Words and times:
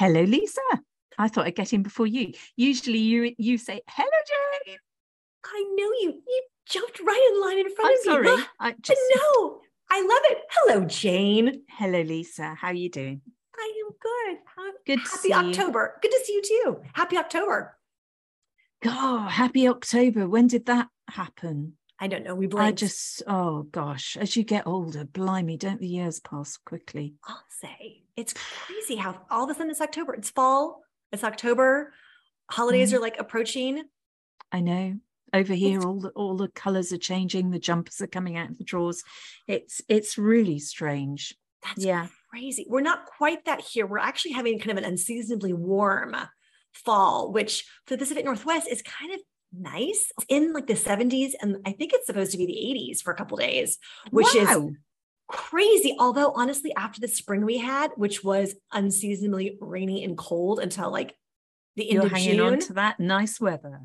Hello, 0.00 0.22
Lisa. 0.22 0.62
I 1.18 1.28
thought 1.28 1.44
I'd 1.44 1.54
get 1.54 1.74
in 1.74 1.82
before 1.82 2.06
you. 2.06 2.32
Usually 2.56 2.96
you 2.96 3.34
you 3.36 3.58
say, 3.58 3.82
Hello, 3.86 4.08
Jane. 4.66 4.78
I 5.44 5.74
know 5.76 5.90
you. 6.00 6.22
You 6.26 6.42
jumped 6.66 7.00
right 7.00 7.30
in 7.34 7.40
line 7.42 7.58
in 7.58 7.74
front 7.74 7.90
I'm 7.90 7.98
of 7.98 8.04
sorry. 8.04 8.24
me. 8.24 8.30
Look, 8.30 8.48
I 8.58 8.74
just 8.80 8.98
No, 9.14 9.60
I 9.90 10.00
love 10.00 10.22
it. 10.32 10.38
Hello, 10.52 10.84
Jane. 10.86 11.64
Hello, 11.68 12.00
Lisa. 12.00 12.54
How 12.54 12.68
are 12.68 12.72
you 12.72 12.88
doing? 12.88 13.20
I 13.58 13.72
am 13.84 13.90
good. 14.00 14.38
How- 14.56 14.72
Good 14.86 15.00
to 15.04 15.10
Happy 15.10 15.18
see 15.18 15.28
you. 15.28 15.34
October. 15.34 15.98
Good 16.00 16.12
to 16.12 16.20
see 16.24 16.32
you 16.32 16.42
too. 16.44 16.80
Happy 16.94 17.18
October. 17.18 17.76
God, 18.82 19.28
happy 19.32 19.68
October. 19.68 20.26
When 20.26 20.46
did 20.46 20.64
that 20.64 20.88
happen? 21.10 21.74
I 22.02 22.06
don't 22.06 22.24
know. 22.24 22.34
We 22.34 22.48
I 22.56 22.72
just, 22.72 23.22
oh 23.26 23.64
gosh, 23.64 24.16
as 24.16 24.34
you 24.34 24.42
get 24.42 24.66
older, 24.66 25.04
blimey, 25.04 25.58
don't 25.58 25.80
the 25.80 25.86
years 25.86 26.18
pass 26.18 26.56
quickly? 26.56 27.14
I'll 27.26 27.42
say 27.60 28.04
it's 28.16 28.32
crazy 28.32 28.96
how 28.96 29.20
all 29.30 29.44
of 29.44 29.50
a 29.50 29.54
sudden 29.54 29.70
it's 29.70 29.82
October. 29.82 30.14
It's 30.14 30.30
fall. 30.30 30.82
It's 31.12 31.24
October. 31.24 31.92
Holidays 32.50 32.92
Mhm. 32.92 32.96
are 32.96 33.00
like 33.00 33.18
approaching. 33.20 33.84
I 34.50 34.60
know. 34.60 34.96
Over 35.34 35.52
here, 35.54 35.76
It's- 35.78 35.84
all 35.84 36.00
the 36.00 36.08
all 36.10 36.36
the 36.36 36.48
colours 36.48 36.92
are 36.92 36.98
changing. 36.98 37.50
The 37.50 37.58
jumpers 37.60 38.00
are 38.00 38.06
coming 38.06 38.36
out 38.36 38.50
of 38.50 38.58
the 38.58 38.64
drawers. 38.64 39.02
It's 39.46 39.82
it's 39.88 40.16
really 40.16 40.58
strange. 40.58 41.36
That's 41.62 41.84
Yeah. 41.84 42.08
crazy. 42.30 42.64
We're 42.68 42.80
not 42.80 43.04
quite 43.06 43.44
that 43.44 43.60
here. 43.60 43.86
We're 43.86 43.98
actually 43.98 44.32
having 44.32 44.58
kind 44.58 44.72
of 44.72 44.78
an 44.78 44.84
unseasonably 44.90 45.52
warm 45.52 46.16
fall, 46.72 47.30
which 47.30 47.64
for 47.86 47.94
the 47.94 47.98
Pacific 47.98 48.24
Northwest 48.24 48.66
is 48.70 48.80
kind 48.82 49.12
of 49.12 49.20
nice. 49.52 50.12
In 50.28 50.52
like 50.52 50.66
the 50.66 50.74
70s, 50.74 51.32
and 51.40 51.58
I 51.66 51.72
think 51.72 51.92
it's 51.92 52.06
supposed 52.06 52.32
to 52.32 52.38
be 52.38 52.46
the 52.46 52.52
80s 52.92 53.02
for 53.02 53.12
a 53.12 53.16
couple 53.16 53.36
days, 53.36 53.78
which 54.10 54.34
is 54.34 54.48
crazy. 55.28 55.96
Although 55.98 56.32
honestly, 56.34 56.74
after 56.74 57.00
the 57.00 57.08
spring 57.08 57.44
we 57.44 57.58
had, 57.58 57.90
which 57.96 58.22
was 58.24 58.54
unseasonably 58.72 59.56
rainy 59.60 60.04
and 60.04 60.16
cold 60.16 60.60
until 60.60 60.90
like 60.90 61.14
the 61.76 61.84
end 61.90 61.94
You're 61.94 62.06
of 62.06 62.12
hanging 62.12 62.36
June, 62.36 62.52
on 62.54 62.58
to 62.60 62.72
that 62.74 63.00
nice 63.00 63.40
weather. 63.40 63.80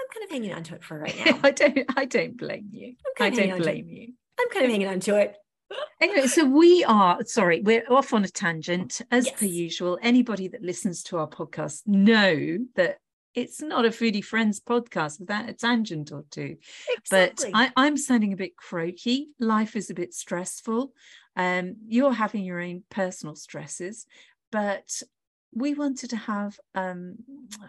I'm 0.00 0.06
kind 0.12 0.24
of 0.24 0.30
hanging 0.30 0.52
on 0.54 0.62
to 0.64 0.74
it 0.74 0.84
for 0.84 0.98
right 0.98 1.16
now. 1.26 1.38
I 1.42 1.50
don't 1.50 1.78
I 1.96 2.04
don't 2.04 2.36
blame 2.36 2.68
you. 2.72 2.88
I'm 3.06 3.12
kind 3.16 3.32
of 3.34 3.38
hanging 3.38 3.50
don't 3.50 3.60
on 3.60 3.62
to 3.64 3.70
it. 3.70 3.72
blame 3.72 3.88
you. 3.88 4.12
I'm 4.40 4.48
kind 4.50 4.64
of 4.66 4.70
hanging 4.70 4.88
on 4.88 5.00
to 5.00 5.16
it. 5.16 5.36
Anyway, 6.00 6.26
so 6.26 6.44
we 6.44 6.84
are 6.84 7.24
sorry, 7.24 7.60
we're 7.62 7.84
off 7.88 8.12
on 8.12 8.22
a 8.22 8.28
tangent 8.28 9.00
as 9.10 9.30
per 9.30 9.46
usual. 9.46 9.98
Anybody 10.02 10.46
that 10.48 10.62
listens 10.62 11.02
to 11.04 11.16
our 11.18 11.26
podcast 11.26 11.86
know 11.86 12.58
that 12.76 12.98
it's 13.34 13.60
not 13.60 13.84
a 13.84 13.90
foodie 13.90 14.24
friends 14.24 14.60
podcast 14.60 15.20
without 15.20 15.48
a 15.48 15.52
tangent 15.52 16.12
or 16.12 16.24
two. 16.30 16.56
Exactly. 16.96 17.50
But 17.50 17.58
I, 17.58 17.72
I'm 17.76 17.96
sounding 17.96 18.32
a 18.32 18.36
bit 18.36 18.56
croaky. 18.56 19.28
Life 19.40 19.76
is 19.76 19.90
a 19.90 19.94
bit 19.94 20.14
stressful. 20.14 20.92
Um, 21.36 21.76
you're 21.86 22.12
having 22.12 22.44
your 22.44 22.60
own 22.60 22.84
personal 22.90 23.34
stresses, 23.34 24.06
but 24.52 25.02
we 25.52 25.74
wanted 25.74 26.10
to 26.10 26.16
have 26.16 26.58
um, 26.74 27.16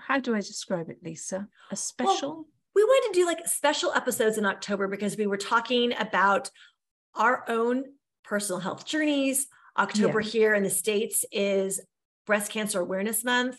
how 0.07 0.19
do 0.19 0.35
I 0.35 0.39
describe 0.39 0.89
it, 0.89 0.99
Lisa? 1.03 1.47
A 1.72 1.75
special. 1.75 2.47
we 2.75 2.83
wanted 2.83 3.13
to 3.13 3.19
do 3.19 3.25
like 3.25 3.47
special 3.47 3.91
episodes 3.94 4.38
in 4.38 4.45
October 4.45 4.88
because 4.88 5.17
we 5.17 5.27
were 5.27 5.38
talking 5.38 5.94
about 5.97 6.50
our 7.16 7.44
own 7.47 7.85
personal 8.23 8.59
health 8.59 8.85
journeys. 8.85 9.47
October 9.77 10.22
here 10.22 10.53
in 10.53 10.63
the 10.63 10.69
States 10.69 11.25
is 11.31 11.81
Breast 12.25 12.52
Cancer 12.52 12.79
Awareness 12.79 13.23
Month. 13.23 13.57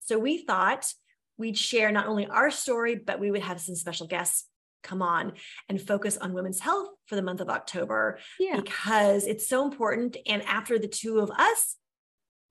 So 0.00 0.18
we 0.18 0.38
thought 0.38 0.92
we'd 1.38 1.58
share 1.58 1.90
not 1.90 2.06
only 2.06 2.26
our 2.26 2.50
story, 2.50 2.96
but 2.96 3.20
we 3.20 3.30
would 3.30 3.42
have 3.42 3.60
some 3.60 3.74
special 3.74 4.06
guests 4.06 4.46
come 4.82 5.02
on 5.02 5.32
and 5.68 5.80
focus 5.80 6.16
on 6.16 6.34
women's 6.34 6.60
health 6.60 6.90
for 7.06 7.16
the 7.16 7.22
month 7.22 7.40
of 7.40 7.48
October 7.48 8.18
yeah. 8.38 8.60
because 8.60 9.26
it's 9.26 9.48
so 9.48 9.64
important. 9.64 10.16
And 10.26 10.42
after 10.42 10.78
the 10.78 10.88
two 10.88 11.18
of 11.18 11.30
us 11.30 11.76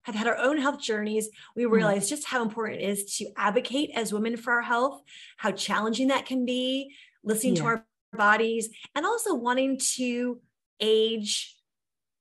have 0.04 0.16
had 0.16 0.28
our 0.28 0.38
own 0.38 0.58
health 0.58 0.82
journeys, 0.82 1.30
we 1.56 1.64
mm-hmm. 1.64 1.74
realize 1.74 2.10
just 2.10 2.28
how 2.28 2.42
important 2.42 2.82
it 2.82 2.90
is 2.90 3.16
to 3.18 3.28
advocate 3.38 3.92
as 3.96 4.12
women 4.12 4.36
for 4.36 4.52
our 4.54 4.62
health, 4.62 5.02
how 5.38 5.52
challenging 5.52 6.10
that 6.10 6.26
can 6.26 6.46
be, 6.46 6.94
listening 7.24 7.56
to 7.56 7.66
our 7.66 7.86
bodies, 8.12 8.70
and 8.96 9.06
also 9.06 9.34
wanting 9.34 9.80
to 9.96 10.42
age 10.82 11.56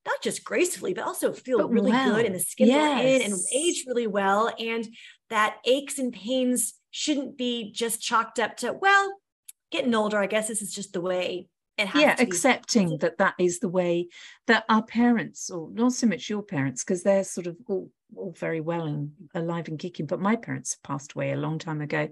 not 0.05 0.21
just 0.21 0.45
gracefully, 0.45 0.95
but 0.95 1.05
also 1.05 1.33
feel 1.33 1.59
But 1.59 1.71
really 1.71 1.93
well. 1.93 2.17
good 2.17 2.27
in 2.27 2.33
the 2.33 2.41
skin 2.41 2.69
we're 2.69 3.07
in 3.07 3.23
and 3.23 3.35
age 3.55 3.85
really 3.87 4.09
well. 4.09 4.53
And 4.59 4.89
that 5.33 5.57
aches 5.67 5.99
and 5.99 6.13
pains 6.13 6.75
shouldn't 6.91 7.37
be 7.39 7.73
just 7.73 8.01
chalked 8.03 8.39
up 8.39 8.59
to, 8.59 8.73
well, 8.73 9.13
getting 9.71 9.95
older, 9.95 10.19
I 10.19 10.27
guess 10.27 10.49
this 10.49 10.63
is 10.63 10.73
just 10.73 10.93
the 10.93 11.01
way 11.01 11.49
it 11.79 11.89
has 11.89 12.03
yeah 12.03 12.15
to 12.15 12.27
be. 12.27 12.27
accepting 12.27 12.99
that 12.99 13.17
that 13.17 13.35
is 13.39 13.59
the 13.61 13.69
way 13.69 14.07
that 14.47 14.65
our 14.69 14.83
parents 14.83 15.49
or 15.49 15.71
not 15.73 15.95
so 15.95 16.07
much 16.07 16.29
your 16.29 16.43
parents 16.43 16.85
because 16.85 17.03
they're 17.03 17.25
sort 17.25 17.47
of 17.47 17.57
all, 17.67 17.91
all 18.15 18.35
very 18.39 18.61
well 18.61 18.85
and 18.85 19.11
alive 19.35 19.69
and 19.69 19.79
kicking 19.79 20.05
but 20.05 20.21
my 20.21 20.37
parents 20.37 20.77
passed 20.85 21.15
away 21.15 21.33
a 21.33 21.37
long 21.37 21.59
time 21.59 21.81
ago. 21.81 22.09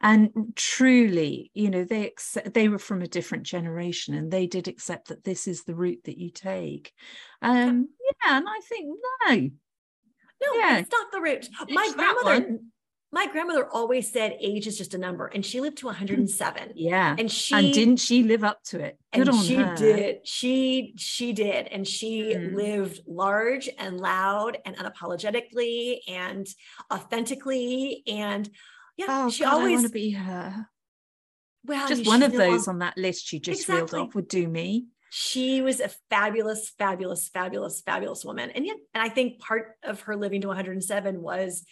And 0.00 0.30
truly 0.56 1.52
you 1.54 1.70
know 1.70 1.84
they 1.84 2.06
accept, 2.08 2.54
they 2.54 2.68
were 2.68 2.78
from 2.78 3.02
a 3.02 3.06
different 3.06 3.44
generation 3.44 4.14
and 4.14 4.32
they 4.32 4.48
did 4.48 4.66
accept 4.66 5.08
that 5.08 5.22
this 5.22 5.46
is 5.46 5.62
the 5.62 5.76
route 5.76 6.02
that 6.06 6.18
you 6.18 6.30
take. 6.30 6.92
Um 7.40 7.88
yeah 8.22 8.38
and 8.38 8.46
i 8.48 8.60
think 8.68 8.88
no 9.28 9.50
No, 10.52 10.58
Yeah. 10.58 10.78
it's 10.78 10.90
not 10.90 11.12
the 11.12 11.20
root. 11.20 11.48
My 11.70 11.86
Dutch 11.86 11.94
grandmother, 11.96 12.58
my 13.12 13.26
grandmother 13.30 13.68
always 13.70 14.10
said 14.10 14.36
age 14.40 14.66
is 14.66 14.76
just 14.76 14.94
a 14.94 14.98
number, 14.98 15.26
and 15.26 15.44
she 15.46 15.60
lived 15.60 15.78
to 15.78 15.86
107. 15.86 16.72
yeah 16.74 17.14
And 17.18 17.30
she 17.30 17.54
and 17.54 17.72
didn't 17.72 17.98
she 17.98 18.22
live 18.24 18.42
up 18.44 18.62
to 18.64 18.80
it 18.80 18.98
good 19.12 19.28
and 19.28 19.30
on 19.30 19.44
she 19.44 19.54
her 19.56 19.74
did. 19.76 20.26
She 20.26 20.94
she 20.96 21.32
did, 21.32 21.68
and 21.68 21.86
she 21.86 22.34
Mm. 22.34 22.54
lived 22.54 23.00
large 23.06 23.68
and 23.78 23.98
loud 24.00 24.58
and 24.64 24.76
unapologetically 24.76 26.00
and 26.08 26.46
authentically. 26.92 28.02
And 28.08 28.48
yeah, 28.96 29.06
oh 29.08 29.30
she 29.30 29.44
God, 29.44 29.54
always 29.54 29.74
want 29.74 29.86
to 29.86 29.92
be 29.92 30.10
her 30.10 30.66
well, 31.66 31.88
just 31.88 32.06
one 32.06 32.22
of 32.22 32.32
those 32.32 32.68
on 32.68 32.80
that 32.80 32.98
list 32.98 33.32
you 33.32 33.40
just 33.40 33.68
reeled 33.68 33.82
Exactly. 33.84 34.00
off 34.00 34.14
would 34.14 34.28
do 34.28 34.46
me 34.48 34.88
she 35.16 35.62
was 35.62 35.78
a 35.78 35.88
fabulous, 36.10 36.70
fabulous, 36.76 37.28
fabulous, 37.28 37.80
fabulous 37.82 38.24
woman. 38.24 38.50
And 38.50 38.66
yet, 38.66 38.78
and 38.94 39.00
I 39.00 39.08
think 39.08 39.38
part 39.38 39.76
of 39.84 40.00
her 40.02 40.16
living 40.16 40.40
to 40.40 40.48
107 40.48 41.22
was 41.22 41.64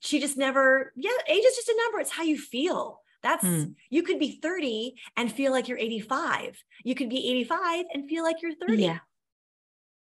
she 0.00 0.20
just 0.20 0.36
never, 0.36 0.92
yeah, 0.94 1.10
age 1.26 1.42
is 1.46 1.56
just 1.56 1.70
a 1.70 1.76
number. 1.84 1.98
It's 1.98 2.10
how 2.10 2.24
you 2.24 2.36
feel. 2.36 3.00
That's 3.22 3.42
Mm. 3.42 3.74
you 3.88 4.02
could 4.02 4.18
be 4.18 4.38
30 4.42 4.96
and 5.16 5.32
feel 5.32 5.50
like 5.50 5.66
you're 5.68 5.78
85. 5.78 6.62
You 6.84 6.94
could 6.94 7.08
be 7.08 7.26
85 7.30 7.86
and 7.94 8.06
feel 8.06 8.22
like 8.22 8.42
you're 8.42 8.54
30. 8.54 8.82
Yeah. 8.82 8.98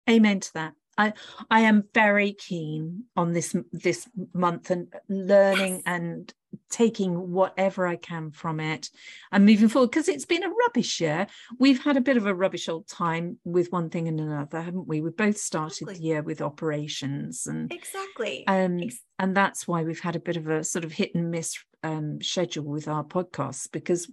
Amen 0.08 0.40
to 0.42 0.54
that. 0.54 0.74
I 1.00 1.14
I 1.50 1.62
am 1.62 1.86
very 1.96 2.34
keen 2.34 3.06
on 3.18 3.34
this 3.34 3.56
this 3.72 4.08
month 4.36 4.70
and 4.70 4.94
learning 5.10 5.76
Yes. 5.78 5.84
and 5.88 6.34
taking 6.70 7.32
whatever 7.32 7.86
I 7.88 7.96
can 7.96 8.32
from 8.32 8.60
it 8.60 8.90
and 9.32 9.46
moving 9.46 9.70
forward 9.70 9.92
because 9.92 10.08
it's 10.08 10.26
been 10.26 10.44
a 10.44 10.50
rubbish 10.50 11.00
year. 11.02 11.28
We've 11.60 11.82
had 11.84 11.98
a 11.98 12.02
bit 12.02 12.18
of 12.18 12.26
a 12.26 12.34
rubbish 12.36 12.68
old 12.70 12.88
time 12.88 13.38
with 13.44 13.72
one 13.72 13.90
thing 13.90 14.08
and 14.08 14.20
another, 14.20 14.62
haven't 14.62 14.88
we? 14.88 15.02
We 15.02 15.10
both 15.12 15.38
started 15.38 15.88
the 15.88 15.98
year 15.98 16.22
with 16.22 16.42
operations 16.42 17.48
and 17.48 17.72
Exactly. 17.72 18.46
um 18.48 18.80
Ex- 18.82 19.00
and 19.20 19.36
that's 19.36 19.68
why 19.68 19.84
we've 19.84 20.00
had 20.00 20.16
a 20.16 20.20
bit 20.20 20.38
of 20.38 20.48
a 20.50 20.64
sort 20.64 20.86
of 20.86 20.92
hit 20.92 21.14
and 21.16 21.32
miss 21.32 21.58
um 21.84 22.22
schedule 22.22 22.66
with 22.66 22.88
our 22.88 23.04
podcasts 23.04 23.68
because 23.72 24.10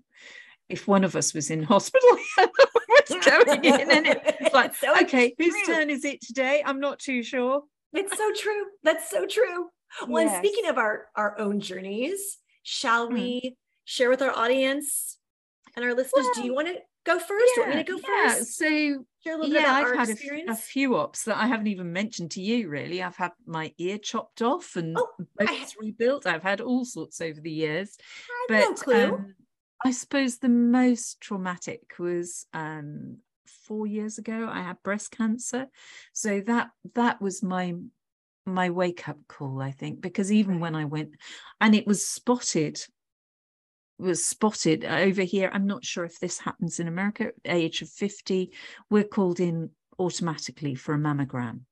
if 0.68 0.86
one 0.86 1.04
of 1.04 1.16
us 1.16 1.32
was 1.34 1.50
in 1.50 1.62
hospital 1.74 2.08
was 2.38 3.24
going 3.24 3.64
in 3.64 3.90
and 3.90 4.06
it's 4.06 4.54
like 4.54 4.70
It's 4.70 4.80
so 4.80 5.00
okay 5.02 5.34
whose 5.38 5.54
turn 5.66 5.90
is 5.90 6.04
it 6.04 6.20
today 6.20 6.62
i'm 6.64 6.80
not 6.80 6.98
too 6.98 7.22
sure 7.22 7.62
It's 7.94 8.16
so 8.16 8.32
true. 8.36 8.64
That's 8.82 9.10
so 9.10 9.26
true. 9.26 9.68
Well, 10.06 10.22
and 10.22 10.30
Yes. 10.30 10.38
speaking 10.46 10.68
of 10.70 10.78
our 10.78 11.06
our 11.16 11.38
own 11.38 11.60
journeys, 11.60 12.38
shall 12.62 13.08
Mm. 13.08 13.12
we 13.14 13.56
share 13.84 14.10
with 14.10 14.22
our 14.22 14.30
audience 14.36 15.18
and 15.76 15.84
our 15.84 15.94
listeners? 15.94 16.26
do 16.34 16.44
you 16.44 16.54
want 16.54 16.68
to 16.68 16.76
go 17.04 17.18
first? 17.18 17.54
Do 17.54 17.60
you 17.60 17.66
want 17.66 17.76
me 17.76 17.84
to 17.84 17.92
go 17.92 17.98
yeah. 17.98 18.34
first? 18.34 18.56
so 18.56 18.66
Share 19.24 19.34
a 19.34 19.36
little 19.36 19.50
bit 19.50 19.52
yeah 19.52 19.70
about 19.70 19.74
i've 19.82 19.86
our 19.86 19.94
had 19.96 20.08
experience. 20.10 20.50
a 20.50 20.62
few 20.62 20.94
ops 20.94 21.24
that 21.24 21.36
i 21.36 21.46
haven't 21.46 21.66
even 21.66 21.92
mentioned 21.92 22.30
to 22.32 22.40
you 22.40 22.68
really 22.68 23.02
i've 23.02 23.16
had 23.16 23.32
my 23.46 23.72
ear 23.76 23.98
chopped 23.98 24.42
off 24.42 24.76
and 24.76 24.96
Oh, 24.96 25.08
bones 25.36 25.74
rebuilt 25.80 26.24
i've 26.26 26.42
had 26.44 26.60
all 26.60 26.84
sorts 26.84 27.20
over 27.20 27.40
the 27.40 27.50
years 27.50 27.96
I 28.48 28.54
had 28.54 28.60
no 28.60 28.72
but 28.74 28.80
clue. 28.80 29.14
um, 29.14 29.34
I 29.84 29.90
suppose 29.90 30.38
the 30.38 30.48
most 30.48 31.20
traumatic 31.20 31.94
was 31.98 32.46
um, 32.52 33.18
four 33.46 33.86
years 33.86 34.18
ago. 34.18 34.48
I 34.50 34.60
had 34.62 34.82
breast 34.82 35.10
cancer, 35.12 35.68
so 36.12 36.40
that 36.42 36.70
that 36.94 37.20
was 37.20 37.42
my 37.44 37.74
my 38.54 38.70
wake 38.70 39.08
up 39.08 39.18
call. 39.28 39.60
I 39.62 39.70
think 39.70 40.00
because 40.00 40.32
even 40.32 40.60
when 40.60 40.74
I 40.74 40.84
went, 40.84 41.10
and 41.60 41.74
it 41.74 41.86
was 41.86 42.06
spotted 42.06 42.80
was 43.98 44.24
spotted 44.24 44.84
uh, 44.84 44.98
over 44.98 45.22
here. 45.22 45.50
I'm 45.52 45.66
not 45.66 45.84
sure 45.84 46.04
if 46.04 46.20
this 46.20 46.38
happens 46.38 46.78
in 46.78 46.86
America. 46.86 47.32
Age 47.44 47.82
of 47.82 47.88
50, 47.88 48.52
we're 48.90 49.02
called 49.02 49.40
in 49.40 49.70
automatically 49.98 50.76
for 50.76 50.94
a 50.94 50.98
mammogram. 50.98 51.62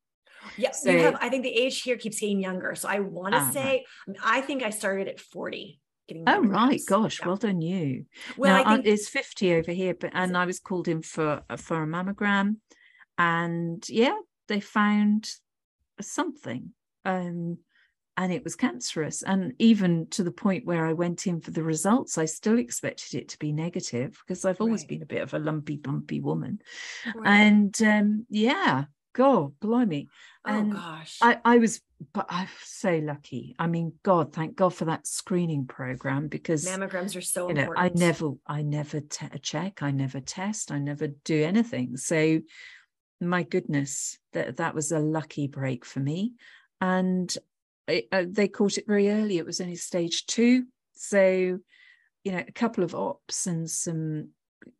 yeah, 0.57 0.73
so- 0.73 0.91
you 0.91 0.99
have. 1.01 1.17
I 1.21 1.29
think 1.29 1.45
the 1.45 1.53
age 1.57 1.83
here 1.83 1.97
keeps 1.97 2.19
getting 2.21 2.41
younger. 2.41 2.75
So 2.75 2.89
I 2.89 2.99
want 3.01 3.35
to 3.35 3.41
Ah, 3.41 3.45
right. 3.45 3.55
say, 3.55 3.85
um, 4.09 4.15
I 4.25 4.41
think 4.41 4.63
I 4.63 4.71
started 4.71 5.09
at 5.09 5.21
forty. 5.21 5.81
Getting 6.09 6.25
Oh 6.29 6.41
right, 6.41 6.81
gosh, 6.87 7.19
Yeah. 7.21 7.27
well 7.27 7.37
done 7.37 7.61
you. 7.61 8.07
Well, 8.37 8.63
now, 8.65 8.75
think 8.77 8.87
it's 8.87 9.09
50 9.09 9.55
over 9.55 9.73
here, 9.73 9.93
but 9.95 10.11
and 10.15 10.37
I 10.37 10.47
was 10.47 10.61
called 10.61 10.87
in 10.87 11.03
for 11.03 11.43
uh, 11.51 11.57
for 11.57 11.83
a 11.83 11.87
mammogram, 11.87 12.57
and 13.19 13.85
yeah, 13.89 14.17
they 14.47 14.61
found 14.61 15.29
something. 16.05 16.71
Um, 17.05 17.59
and 18.19 18.33
it 18.33 18.45
was 18.45 18.57
cancerous. 18.57 19.23
And 19.23 19.53
even 19.59 20.07
to 20.11 20.23
the 20.25 20.31
point 20.31 20.65
where 20.65 20.87
I 20.87 20.95
went 20.95 21.27
in 21.27 21.41
for 21.41 21.51
the 21.51 21.63
results, 21.63 22.17
I 22.17 22.25
still 22.25 22.59
expected 22.59 23.15
it 23.21 23.29
to 23.31 23.39
be 23.39 23.53
negative 23.53 24.19
because 24.27 24.45
I've 24.47 24.61
always 24.61 24.83
Right. 24.83 24.89
been 24.89 25.03
a 25.03 25.07
bit 25.07 25.23
of 25.23 25.35
a 25.35 25.39
lumpy, 25.39 25.77
bumpy 25.77 26.21
woman. 26.21 26.61
Right. 27.15 27.29
And 27.29 27.83
um, 27.83 28.27
yeah, 28.31 28.85
God, 29.13 29.53
blimey. 29.61 30.09
oh 30.47 30.63
gosh. 30.65 31.19
I, 31.21 31.39
I 31.45 31.59
was, 31.59 31.83
but 32.15 32.27
I'm 32.31 32.49
so 32.65 32.97
lucky. 33.03 33.55
I 33.59 33.67
mean, 33.67 33.93
God, 34.03 34.33
thank 34.33 34.57
God 34.57 34.75
for 34.75 34.87
that 34.87 35.07
screening 35.07 35.67
program 35.67 36.29
because 36.29 36.67
Mammograms 36.67 37.17
are 37.17 37.21
so 37.23 37.49
you 37.49 37.55
know 37.55 37.73
i 37.77 37.91
never 37.95 38.33
i 38.47 38.61
never 38.63 39.01
te- 39.01 39.39
check 39.41 39.83
i 39.83 39.91
never 39.91 40.21
test 40.21 40.71
i 40.71 40.79
never 40.79 41.09
do 41.09 41.43
anything 41.43 41.97
so 41.97 42.41
my 43.21 43.43
goodness 43.43 44.19
that 44.33 44.57
that 44.57 44.75
was 44.75 44.93
a 44.93 44.99
lucky 44.99 45.47
break 45.47 45.85
for 45.85 46.01
me 46.01 46.35
and 46.81 47.37
it, 47.89 48.09
uh, 48.13 48.25
they 48.29 48.49
caught 48.49 48.79
it 48.79 48.87
very 48.87 49.11
early 49.11 49.39
it 49.39 49.47
was 49.47 49.61
only 49.61 49.77
stage 49.77 50.27
two 50.27 50.65
so 50.95 51.59
you 52.25 52.33
know 52.33 52.43
a 52.47 52.53
couple 52.53 52.85
of 52.85 52.95
ops 52.95 53.47
and 53.47 53.71
some 53.71 54.29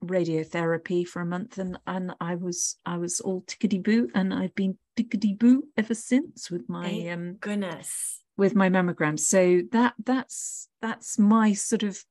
radiotherapy 0.05 1.07
for 1.07 1.23
a 1.23 1.27
month 1.27 1.59
and 1.59 1.79
and 1.87 2.13
i 2.21 2.35
was 2.35 2.77
i 2.85 2.97
was 2.99 3.21
all 3.21 3.43
tickety 3.43 3.83
boo 3.83 4.09
and 4.15 4.35
i've 4.35 4.55
been 4.55 4.77
tickety 4.97 5.39
boo 5.39 5.63
ever 5.77 5.95
since 5.95 6.51
with 6.51 6.69
my 6.69 6.85
Thank 6.85 7.13
um 7.13 7.33
Goodness. 7.35 8.21
with 8.37 8.55
my 8.55 8.69
mammogram 8.69 9.19
so 9.19 9.63
that 9.73 9.95
that's 10.05 10.69
that's 10.83 11.19
my 11.19 11.53
sort 11.53 11.85
of 11.85 12.05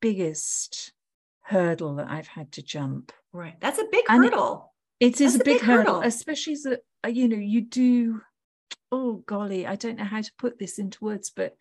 biggest 0.00 0.92
hurdle 1.42 1.94
that 1.96 2.10
i've 2.10 2.26
had 2.26 2.50
to 2.52 2.62
jump 2.62 3.12
Right. 3.34 3.60
That's 3.60 3.80
a 3.80 3.84
big 3.90 4.04
And 4.08 4.22
hurdle. 4.24 4.72
It 5.00 5.20
is 5.20 5.32
That's 5.34 5.42
a 5.42 5.44
big, 5.44 5.60
hurdle, 5.60 5.94
hurdle. 5.94 6.02
especially 6.08 6.52
as 6.54 6.66
a 6.66 6.78
uh, 7.04 7.08
you 7.08 7.28
know 7.28 7.36
you 7.36 7.60
do 7.62 8.20
oh 8.92 9.14
golly 9.26 9.66
i 9.66 9.76
don't 9.76 9.98
know 9.98 10.04
how 10.04 10.20
to 10.20 10.30
put 10.38 10.58
this 10.58 10.78
into 10.78 11.04
words 11.04 11.30
but 11.34 11.56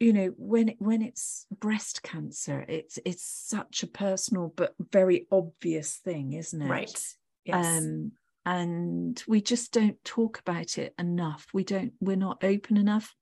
you 0.00 0.12
know 0.12 0.32
when 0.36 0.68
it, 0.70 0.76
when 0.78 1.02
it's 1.02 1.46
breast 1.60 2.02
cancer 2.02 2.64
it's 2.68 2.98
it's 3.04 3.24
such 3.24 3.82
a 3.82 3.86
personal 3.88 4.52
but 4.56 4.74
very 4.92 5.26
obvious 5.32 5.96
thing 5.96 6.32
isn't 6.34 6.62
it 6.62 6.68
Right. 6.68 7.02
Yes. 7.44 7.78
um 7.78 8.12
and 8.46 9.22
we 9.28 9.40
just 9.42 9.72
don't 9.72 10.02
talk 10.04 10.38
about 10.38 10.78
it 10.78 10.94
enough 10.98 11.46
we 11.52 11.64
don't 11.64 11.92
we're 12.00 12.16
not 12.16 12.42
open 12.44 12.76
enough 12.76 13.14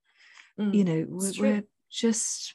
Mm, 0.58 0.72
you 0.74 0.84
know 0.84 1.04
we're, 1.06 1.32
we're 1.38 1.64
just 1.90 2.54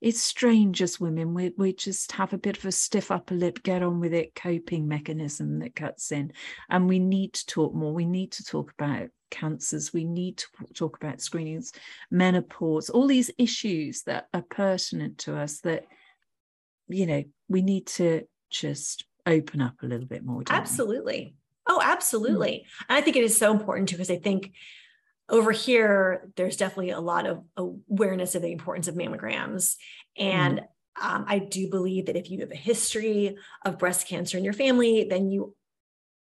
it's 0.00 0.20
strange 0.20 0.82
as 0.82 1.00
women 1.00 1.34
we, 1.34 1.52
we 1.56 1.72
just 1.72 2.12
have 2.12 2.32
a 2.32 2.38
bit 2.38 2.56
of 2.56 2.64
a 2.64 2.72
stiff 2.72 3.10
upper 3.10 3.34
lip 3.34 3.62
get 3.62 3.82
on 3.82 4.00
with 4.00 4.12
it 4.14 4.34
coping 4.34 4.86
mechanism 4.86 5.58
that 5.58 5.74
cuts 5.74 6.12
in 6.12 6.32
and 6.70 6.88
we 6.88 6.98
need 6.98 7.32
to 7.32 7.46
talk 7.46 7.74
more 7.74 7.92
we 7.92 8.04
need 8.04 8.30
to 8.32 8.44
talk 8.44 8.72
about 8.78 9.08
cancers 9.30 9.92
we 9.92 10.04
need 10.04 10.36
to 10.38 10.46
talk 10.74 10.96
about 10.96 11.20
screenings 11.20 11.72
menopause 12.10 12.90
all 12.90 13.06
these 13.06 13.30
issues 13.38 14.02
that 14.02 14.28
are 14.32 14.44
pertinent 14.50 15.18
to 15.18 15.36
us 15.36 15.60
that 15.60 15.84
you 16.88 17.06
know 17.06 17.24
we 17.48 17.62
need 17.62 17.86
to 17.86 18.22
just 18.50 19.04
open 19.26 19.60
up 19.60 19.74
a 19.82 19.86
little 19.86 20.06
bit 20.06 20.24
more 20.24 20.44
don't 20.44 20.54
we? 20.56 20.60
Absolutely. 20.60 21.34
Oh, 21.66 21.80
Hmm. 21.80 21.90
absolutely. 21.90 22.64
And 22.88 22.96
I 22.96 23.00
think 23.00 23.16
it 23.16 23.24
is 23.24 23.36
so 23.36 23.50
important 23.50 23.88
too, 23.88 23.96
because 23.96 24.10
I 24.10 24.18
think 24.18 24.52
over 25.28 25.52
here, 25.52 26.30
there's 26.36 26.56
definitely 26.56 26.90
a 26.90 27.00
lot 27.00 27.26
of 27.26 27.44
awareness 27.56 28.34
of 28.34 28.42
the 28.42 28.52
importance 28.52 28.88
of 28.88 28.94
mammograms. 28.94 29.74
And 30.16 30.60
Hmm. 30.60 30.64
um, 31.00 31.24
I 31.28 31.40
do 31.40 31.68
believe 31.68 32.06
that 32.06 32.16
if 32.16 32.30
you 32.30 32.40
have 32.40 32.52
a 32.52 32.56
history 32.56 33.36
of 33.64 33.78
breast 33.78 34.06
cancer 34.06 34.38
in 34.38 34.44
your 34.44 34.52
family, 34.52 35.06
then 35.08 35.30
you 35.30 35.54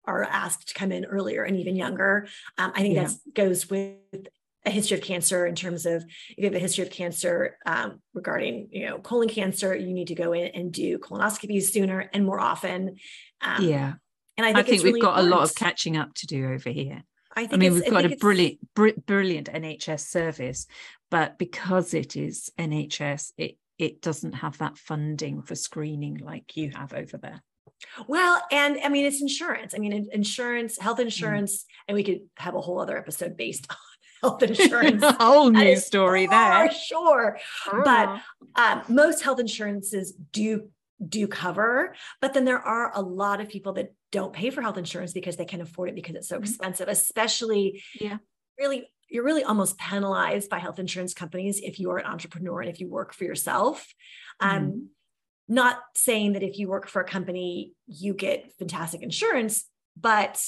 are 0.05 0.23
asked 0.23 0.69
to 0.69 0.73
come 0.73 0.91
in 0.91 1.05
earlier 1.05 1.43
and 1.43 1.57
even 1.57 1.75
younger. 1.75 2.27
Um, 2.57 2.71
I 2.75 2.81
think 2.81 2.95
Yeah. 2.95 3.07
that 3.07 3.33
goes 3.33 3.69
with 3.69 4.27
a 4.65 4.71
history 4.71 4.97
of 4.97 5.03
cancer 5.03 5.45
in 5.45 5.55
terms 5.55 5.85
of 5.85 6.03
if 6.03 6.35
you 6.37 6.45
have 6.45 6.55
a 6.55 6.59
history 6.59 6.83
of 6.83 6.91
cancer 6.91 7.57
um, 7.67 8.01
regarding 8.13 8.69
you 8.71 8.87
know 8.87 8.97
colon 8.99 9.29
cancer, 9.29 9.75
you 9.75 9.93
need 9.93 10.07
to 10.07 10.15
go 10.15 10.33
in 10.33 10.47
and 10.47 10.71
do 10.71 10.97
colonoscopies 10.97 11.65
sooner 11.65 12.09
and 12.13 12.25
more 12.25 12.39
often. 12.39 12.97
Um, 13.41 13.61
yeah 13.63 13.93
and 14.37 14.45
I 14.45 14.49
i 14.49 14.53
think, 14.53 14.67
think, 14.67 14.83
we've 14.83 14.93
really 14.93 15.01
got 15.01 15.19
a 15.19 15.23
lot 15.23 15.43
of 15.43 15.55
catching 15.55 15.97
up 15.97 16.13
to 16.15 16.27
do 16.27 16.51
over 16.51 16.69
here 16.69 17.03
I 17.35 17.41
think 17.41 17.53
I 17.53 17.57
mean, 17.57 17.73
we've 17.73 17.89
got 17.89 18.05
a 18.05 18.15
brilliant, 18.15 18.59
br- 18.73 18.99
brilliant 19.05 19.51
NHS 19.51 20.01
service, 20.07 20.67
but 21.11 21.37
because 21.37 21.93
it 21.93 22.15
is 22.15 22.49
NHS, 22.57 23.33
it 23.37 23.57
it 23.77 24.01
doesn't 24.01 24.33
have 24.33 24.57
that 24.59 24.77
funding 24.77 25.41
for 25.41 25.53
screening 25.55 26.17
like 26.19 26.55
you 26.55 26.71
have 26.71 26.93
over 26.93 27.17
there. 27.17 27.43
Well, 28.07 28.41
and 28.51 28.79
I 28.83 28.87
mean, 28.87 29.05
it's 29.05 29.21
insurance. 29.21 29.73
I 29.75 29.79
mean, 29.79 30.07
insurance, 30.13 30.77
Mm. 30.77 30.81
health 30.81 30.99
insurance, 31.01 31.65
and 31.87 31.95
we 31.95 32.03
could 32.03 32.21
have 32.37 32.55
a 32.55 32.61
whole 32.61 32.79
other 32.79 32.97
episode 32.97 33.35
based 33.35 33.67
on 33.69 33.77
health 34.23 34.43
insurance. 34.43 35.03
a 35.03 35.11
whole 35.21 35.49
new 35.49 35.75
story 35.75 36.25
for 36.25 36.31
there. 36.31 36.71
sure. 36.71 37.37
But 37.83 38.21
um, 38.55 38.81
most 38.87 39.21
health 39.23 39.39
insurances 39.41 40.13
do 40.31 40.69
do 41.05 41.27
cover, 41.27 41.93
but 42.21 42.33
then 42.33 42.45
there 42.45 42.59
are 42.61 42.93
a 42.95 43.01
lot 43.01 43.41
of 43.41 43.49
people 43.49 43.73
that 43.73 43.93
don't 44.15 44.33
pay 44.33 44.49
for 44.49 44.61
health 44.61 44.77
insurance 44.77 45.13
because 45.13 45.35
they 45.37 45.45
can't 45.45 45.61
afford 45.61 45.89
it 45.89 45.95
because 45.95 46.15
it's 46.15 46.27
so 46.29 46.37
Mhm. 46.39 46.43
expensive. 46.43 46.87
Especially, 46.87 47.83
Yeah. 47.99 48.17
really, 48.57 48.89
you're 49.09 49.23
really 49.23 49.43
almost 49.43 49.77
penalized 49.77 50.49
by 50.49 50.59
health 50.59 50.79
insurance 50.79 51.13
companies 51.13 51.59
if 51.61 51.79
you 51.79 51.91
are 51.91 51.97
an 51.97 52.05
entrepreneur 52.05 52.61
and 52.61 52.69
if 52.69 52.79
you 52.79 52.87
work 52.89 53.13
for 53.13 53.23
yourself. 53.25 53.93
Um, 54.39 54.61
Mhm. 54.71 54.87
Not 55.47 55.77
saying 55.95 56.33
that 56.33 56.41
if 56.41 56.57
you 56.57 56.67
work 56.67 56.87
for 56.87 57.01
a 57.03 57.07
company, 57.07 57.75
you 57.85 58.15
get 58.15 58.51
fantastic 58.57 59.03
insurance, 59.03 59.69
but 59.95 60.41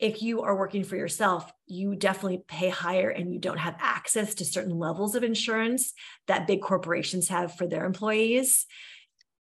if 0.00 0.20
you 0.20 0.42
are 0.42 0.56
working 0.56 0.82
for 0.82 0.96
yourself, 0.96 1.48
you 1.68 1.94
definitely 1.94 2.42
pay 2.48 2.70
higher 2.70 3.08
and 3.08 3.32
you 3.32 3.38
don't 3.38 3.58
have 3.58 3.76
access 3.78 4.34
to 4.34 4.44
certain 4.44 4.76
levels 4.80 5.14
of 5.14 5.22
insurance 5.22 5.92
that 6.26 6.48
big 6.48 6.60
corporations 6.60 7.28
have 7.28 7.54
for 7.56 7.68
their 7.68 7.84
employees. 7.84 8.66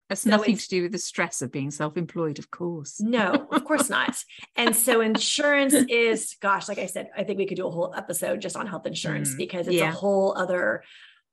That's 0.10 0.22
so 0.22 0.30
nothing 0.30 0.56
to 0.56 0.68
do 0.68 0.84
with 0.84 0.92
the 0.92 1.00
stress 1.00 1.42
of 1.42 1.52
being 1.52 1.72
self-employed, 1.72 2.38
of 2.38 2.52
course. 2.52 3.02
No, 3.02 3.48
of 3.52 3.66
course 3.66 3.90
not. 3.90 4.16
And 4.56 4.76
so 4.76 5.02
insurance 5.02 5.74
is, 5.74 6.36
gosh, 6.42 6.70
like 6.70 6.78
I 6.78 6.86
said, 6.86 7.10
I 7.18 7.24
think 7.24 7.40
we 7.40 7.46
could 7.46 7.58
do 7.58 7.68
a 7.68 7.72
whole 7.72 7.94
episode 7.96 8.40
just 8.40 8.56
on 8.56 8.68
health 8.68 8.86
insurance 8.86 9.34
Mm, 9.34 9.38
because 9.38 9.68
it's 9.68 9.78
yeah. 9.78 9.90
a 9.90 9.94
whole 9.94 10.38
other, 10.38 10.84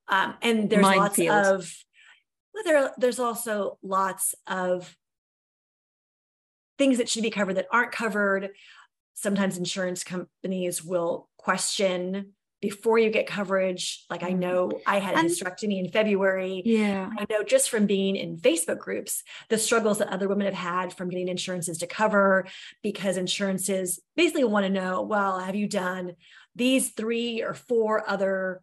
um, 0.09 0.35
and 0.43 0.71
there's 0.71 0.83
lots 0.83 1.19
of, 1.19 1.73
well, 2.55 2.65
there, 2.65 2.91
there's 2.99 3.19
also 3.19 3.79
lots 3.83 4.35
of 4.47 4.97
things 6.79 6.99
that 6.99 7.08
should 7.08 7.23
be 7.23 7.31
covered 7.31 7.55
that 7.55 7.69
aren't 7.70 7.93
covered. 7.93 8.51
Sometimes 9.15 9.58
insurance 9.58 10.03
companies 10.03 10.82
will 10.82 11.29
question 11.37 12.32
before 12.63 12.97
you 12.97 13.11
get 13.11 13.27
coverage. 13.27 14.05
Like 14.09 14.23
I 14.23 14.31
Mm. 14.31 14.39
know 14.39 14.71
I 14.87 15.01
had 15.01 15.17
a 15.17 15.19
hysterectomy 15.19 15.85
in 15.85 15.91
February. 15.91 16.63
Yeah. 16.65 17.11
I 17.19 17.27
know 17.29 17.43
just 17.43 17.69
from 17.69 17.85
being 17.87 18.15
in 18.17 18.39
Facebook 18.39 18.79
groups, 18.79 19.25
the 19.51 19.59
struggles 19.59 19.99
that 19.99 20.09
other 20.09 20.29
women 20.29 20.47
have 20.47 20.55
had 20.55 20.95
from 20.95 21.11
getting 21.11 21.27
insurances 21.29 21.79
to 21.79 21.87
cover 21.89 22.47
because 22.83 23.17
insurances 23.19 24.01
basically 24.17 24.45
want 24.45 24.65
to 24.65 24.71
know, 24.71 25.03
well, 25.03 25.41
have 25.41 25.57
you 25.57 25.67
done 25.69 26.13
these 26.55 26.91
three 26.93 27.43
or 27.43 27.53
four 27.53 28.09
other 28.09 28.63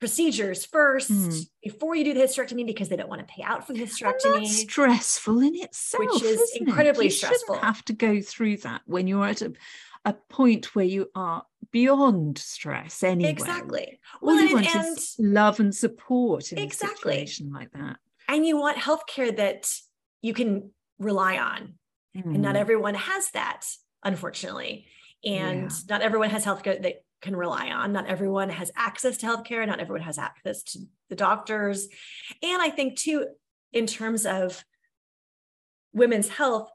procedures 0.00 0.64
first 0.64 1.10
Mm. 1.10 1.46
before 1.62 1.94
you 1.94 2.04
do 2.04 2.14
the 2.14 2.20
hysterectomy 2.20 2.64
because 2.64 2.88
they 2.88 2.96
don't 2.96 3.10
want 3.10 3.20
to 3.20 3.34
pay 3.34 3.42
out 3.42 3.66
for 3.66 3.74
the 3.74 3.80
hysterectomy? 3.80 4.46
stressful 4.46 5.40
in 5.40 5.54
itself, 5.56 6.22
is 6.24 6.40
isn't 6.40 6.62
it? 6.62 6.68
incredibly 6.68 7.04
you 7.06 7.10
stressful. 7.10 7.56
Shouldn't 7.56 7.64
have 7.76 7.84
to 7.84 7.92
go 7.92 8.22
through 8.22 8.56
that 8.58 8.80
when 8.86 9.06
you're 9.06 9.26
at 9.26 9.42
a, 9.42 9.52
a 10.04 10.12
point 10.14 10.74
where 10.74 10.84
you 10.84 11.10
are 11.14 11.44
beyond 11.72 12.38
stress 12.38 13.02
anyway. 13.02 13.30
Exactly. 13.30 14.00
All 14.22 14.28
Well, 14.28 14.36
you 14.36 14.44
and, 14.44 14.52
want 14.54 14.74
and, 14.74 14.98
is 14.98 15.16
love 15.18 15.60
and 15.60 15.74
support 15.74 16.52
in 16.52 16.58
Exactly. 16.58 17.12
a 17.12 17.26
situation 17.26 17.52
like 17.52 17.70
that. 17.72 17.96
and 18.28 18.46
you 18.46 18.56
want 18.58 18.78
healthcare 18.78 19.36
that 19.36 19.70
you 20.22 20.32
can 20.34 20.70
rely 20.98 21.36
on. 21.38 21.74
and 22.14 22.42
not 22.42 22.56
Mm. 22.56 22.58
everyone 22.58 22.94
has 22.94 23.30
that 23.32 23.66
unfortunately 24.02 24.86
and 25.24 25.70
Yeah. 25.70 25.78
not 25.90 26.02
everyone 26.02 26.30
has 26.30 26.44
healthcare 26.44 26.82
that 26.82 27.04
can 27.20 27.36
rely 27.36 27.70
on 27.70 27.92
not 27.92 28.06
everyone 28.06 28.48
has 28.50 28.72
access 28.74 29.16
to 29.18 29.26
healthcare 29.26 29.64
not 29.64 29.78
everyone 29.78 30.02
has 30.02 30.18
access 30.18 30.62
to 30.64 30.80
the 31.08 31.14
doctors 31.14 31.86
and 32.42 32.60
i 32.60 32.68
think 32.68 32.96
too 32.98 33.28
in 33.72 33.86
terms 33.86 34.26
of 34.26 34.64
women's 35.92 36.28
health 36.28 36.70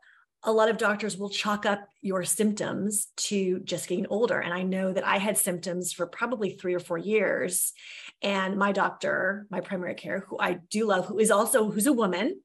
a 0.46 0.52
lot 0.52 0.70
of 0.70 0.78
doctors 0.78 1.18
will 1.18 1.30
chalk 1.30 1.66
up 1.66 1.90
your 2.02 2.24
symptoms 2.24 3.08
to 3.18 3.60
just 3.60 3.88
getting 3.90 4.08
older. 4.08 4.40
And 4.40 4.54
i 4.54 4.62
know 4.62 4.94
that 4.94 5.06
i 5.06 5.18
had 5.18 5.38
symptoms 5.38 5.92
for 5.92 6.06
probably 6.08 6.52
3 6.52 6.75
or 6.75 6.80
4 6.80 6.98
years. 6.98 7.74
And 8.22 8.58
my 8.58 8.72
doctor 8.72 9.48
my 9.50 9.60
primary 9.60 9.96
care 9.96 10.25
who 10.28 10.38
i 10.40 10.60
do 10.70 10.86
love 10.86 11.08
who 11.08 11.20
is 11.20 11.32
also 11.32 11.70
who's 11.70 11.88
a 11.88 11.94
woman 11.94 12.42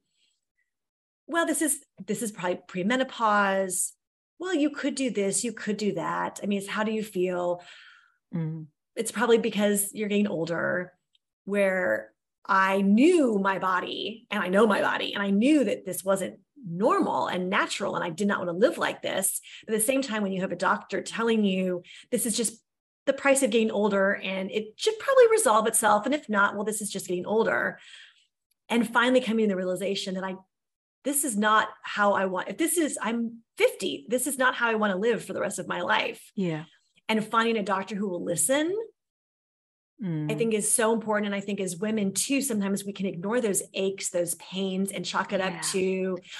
well 1.26 1.46
this 1.46 1.62
is 1.62 1.84
this 2.06 2.22
is 2.22 2.32
probably 2.32 2.60
premenopause. 2.68 3.92
Well 4.38 4.54
you 4.54 4.70
could 4.70 4.94
do 4.94 5.10
this 5.10 5.44
you 5.44 5.52
could 5.52 5.76
do 5.76 5.94
that. 5.94 6.40
I 6.42 6.46
mean 6.46 6.58
it's 6.58 6.68
how 6.68 6.84
do 6.84 6.92
you 6.92 7.04
feel? 7.04 7.62
Mm. 8.34 8.66
it's 8.94 9.10
probably 9.10 9.38
because 9.38 9.92
you're 9.92 10.08
getting 10.08 10.28
older 10.28 10.92
where 11.44 12.12
i 12.46 12.80
knew 12.80 13.40
my 13.40 13.58
body 13.58 14.26
and 14.30 14.40
i 14.40 14.46
know 14.46 14.68
my 14.68 14.80
body 14.80 15.14
and 15.14 15.22
i 15.22 15.30
knew 15.30 15.64
that 15.64 15.84
this 15.84 16.04
wasn't 16.04 16.38
normal 16.68 17.26
and 17.26 17.48
natural 17.48 17.96
and 17.96 18.04
i 18.04 18.10
did 18.10 18.26
not 18.26 18.38
want 18.38 18.48
to 18.48 18.66
live 18.66 18.78
like 18.78 19.02
this 19.02 19.40
but 19.66 19.74
at 19.74 19.80
the 19.80 19.86
same 19.86 20.02
time 20.02 20.22
when 20.22 20.32
you 20.32 20.40
have 20.40 20.52
a 20.52 20.56
doctor 20.56 21.00
telling 21.00 21.44
you 21.44 21.82
this 22.10 22.26
is 22.26 22.36
just 22.36 22.60
the 23.06 23.12
price 23.12 23.42
of 23.42 23.50
getting 23.50 23.70
older 23.70 24.20
and 24.22 24.50
it 24.50 24.74
should 24.76 24.98
probably 24.98 25.24
resolve 25.30 25.66
itself. 25.66 26.06
And 26.06 26.14
if 26.14 26.28
not, 26.28 26.54
well, 26.54 26.64
this 26.64 26.80
is 26.80 26.90
just 26.90 27.08
getting 27.08 27.26
older. 27.26 27.78
And 28.68 28.88
finally 28.88 29.20
coming 29.20 29.46
to 29.46 29.48
the 29.48 29.56
realization 29.56 30.14
that 30.14 30.24
I, 30.24 30.36
this 31.02 31.24
is 31.24 31.36
not 31.36 31.68
how 31.82 32.12
I 32.12 32.26
want, 32.26 32.48
if 32.48 32.58
this 32.58 32.76
is, 32.76 32.98
I'm 33.02 33.38
50, 33.56 34.06
this 34.08 34.26
is 34.26 34.38
not 34.38 34.54
how 34.54 34.68
I 34.68 34.74
want 34.74 34.92
to 34.92 34.98
live 34.98 35.24
for 35.24 35.32
the 35.32 35.40
rest 35.40 35.58
of 35.58 35.66
my 35.66 35.80
life. 35.80 36.30
Yeah. 36.36 36.64
And 37.08 37.24
finding 37.24 37.56
a 37.56 37.62
doctor 37.64 37.96
who 37.96 38.08
will 38.08 38.22
listen 38.22 38.72
Mm. 40.02 40.32
I 40.32 40.34
think 40.34 40.54
is 40.54 40.72
so 40.72 40.94
important. 40.94 41.26
And 41.26 41.34
I 41.34 41.40
think 41.40 41.60
as 41.60 41.76
women 41.76 42.12
too, 42.14 42.40
sometimes 42.40 42.84
we 42.84 42.92
can 42.92 43.06
ignore 43.06 43.40
those 43.40 43.62
aches, 43.74 44.08
those 44.10 44.34
pains, 44.36 44.92
and 44.92 45.04
chalk 45.04 45.32
it 45.32 45.40
Yeah. 45.40 45.48
up 45.48 45.62
to 45.72 45.80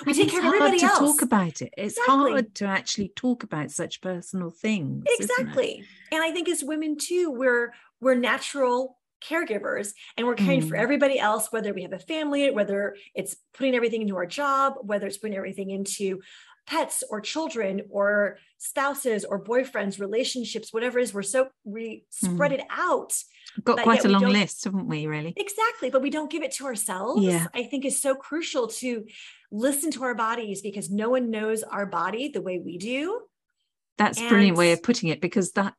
we 0.06 0.12
And 0.12 0.14
take 0.14 0.30
care 0.30 0.40
of 0.40 0.46
everybody 0.46 0.78
to 0.78 0.86
else. 0.86 0.98
talk 0.98 1.22
about 1.22 1.60
it. 1.60 1.72
It's 1.76 1.98
Exactly. 1.98 2.30
hard 2.32 2.54
to 2.56 2.64
actually 2.66 3.12
talk 3.16 3.42
about 3.42 3.70
such 3.70 4.00
personal 4.00 4.50
things. 4.50 5.04
exactly. 5.18 5.84
And 6.10 6.22
I 6.22 6.30
think 6.32 6.48
as 6.48 6.64
women 6.64 6.96
too, 6.96 7.30
we're 7.30 7.72
we're 8.00 8.14
natural 8.14 8.96
caregivers 9.22 9.92
and 10.16 10.26
we're 10.26 10.34
caring 10.34 10.62
for 10.62 10.74
Mm. 10.76 10.80
everybody 10.80 11.18
else, 11.18 11.52
whether 11.52 11.74
we 11.74 11.82
have 11.82 11.92
a 11.92 11.98
family, 11.98 12.50
whether 12.50 12.96
it's 13.14 13.36
putting 13.52 13.74
everything 13.74 14.00
into 14.00 14.16
our 14.16 14.24
job, 14.24 14.76
whether 14.80 15.06
it's 15.06 15.18
putting 15.18 15.36
everything 15.36 15.68
into 15.68 16.22
pets 16.70 17.02
or 17.10 17.20
children 17.20 17.82
or 17.90 18.38
spouses 18.58 19.24
or 19.24 19.42
boyfriends, 19.42 19.98
relationships, 19.98 20.72
whatever 20.72 21.00
it 21.00 21.02
is, 21.02 21.12
we're 21.12 21.22
so 21.22 21.48
we 21.64 22.04
mm-hmm. 22.22 22.34
spread 22.34 22.52
it 22.52 22.62
out. 22.70 23.12
Got 23.64 23.82
quite 23.82 24.04
a 24.04 24.08
long 24.08 24.26
list, 24.26 24.64
haven't 24.64 24.86
we, 24.86 25.06
really? 25.08 25.34
Exactly. 25.36 25.90
But 25.90 26.02
we 26.02 26.10
don't 26.10 26.30
give 26.30 26.44
it 26.44 26.52
to 26.52 26.66
ourselves. 26.66 27.24
Yeah. 27.24 27.48
I 27.52 27.64
think 27.64 27.84
is 27.84 28.00
so 28.00 28.14
crucial 28.14 28.68
to 28.68 29.04
listen 29.50 29.90
to 29.92 30.04
our 30.04 30.14
bodies 30.14 30.62
because 30.62 30.88
no 30.88 31.10
one 31.10 31.30
knows 31.30 31.64
our 31.64 31.84
body 31.84 32.28
the 32.28 32.40
way 32.40 32.60
we 32.60 32.78
do. 32.78 33.22
That's 33.98 34.20
a 34.20 34.28
brilliant 34.28 34.56
way 34.56 34.72
of 34.72 34.82
putting 34.82 35.08
it 35.08 35.20
because 35.20 35.52
that 35.52 35.74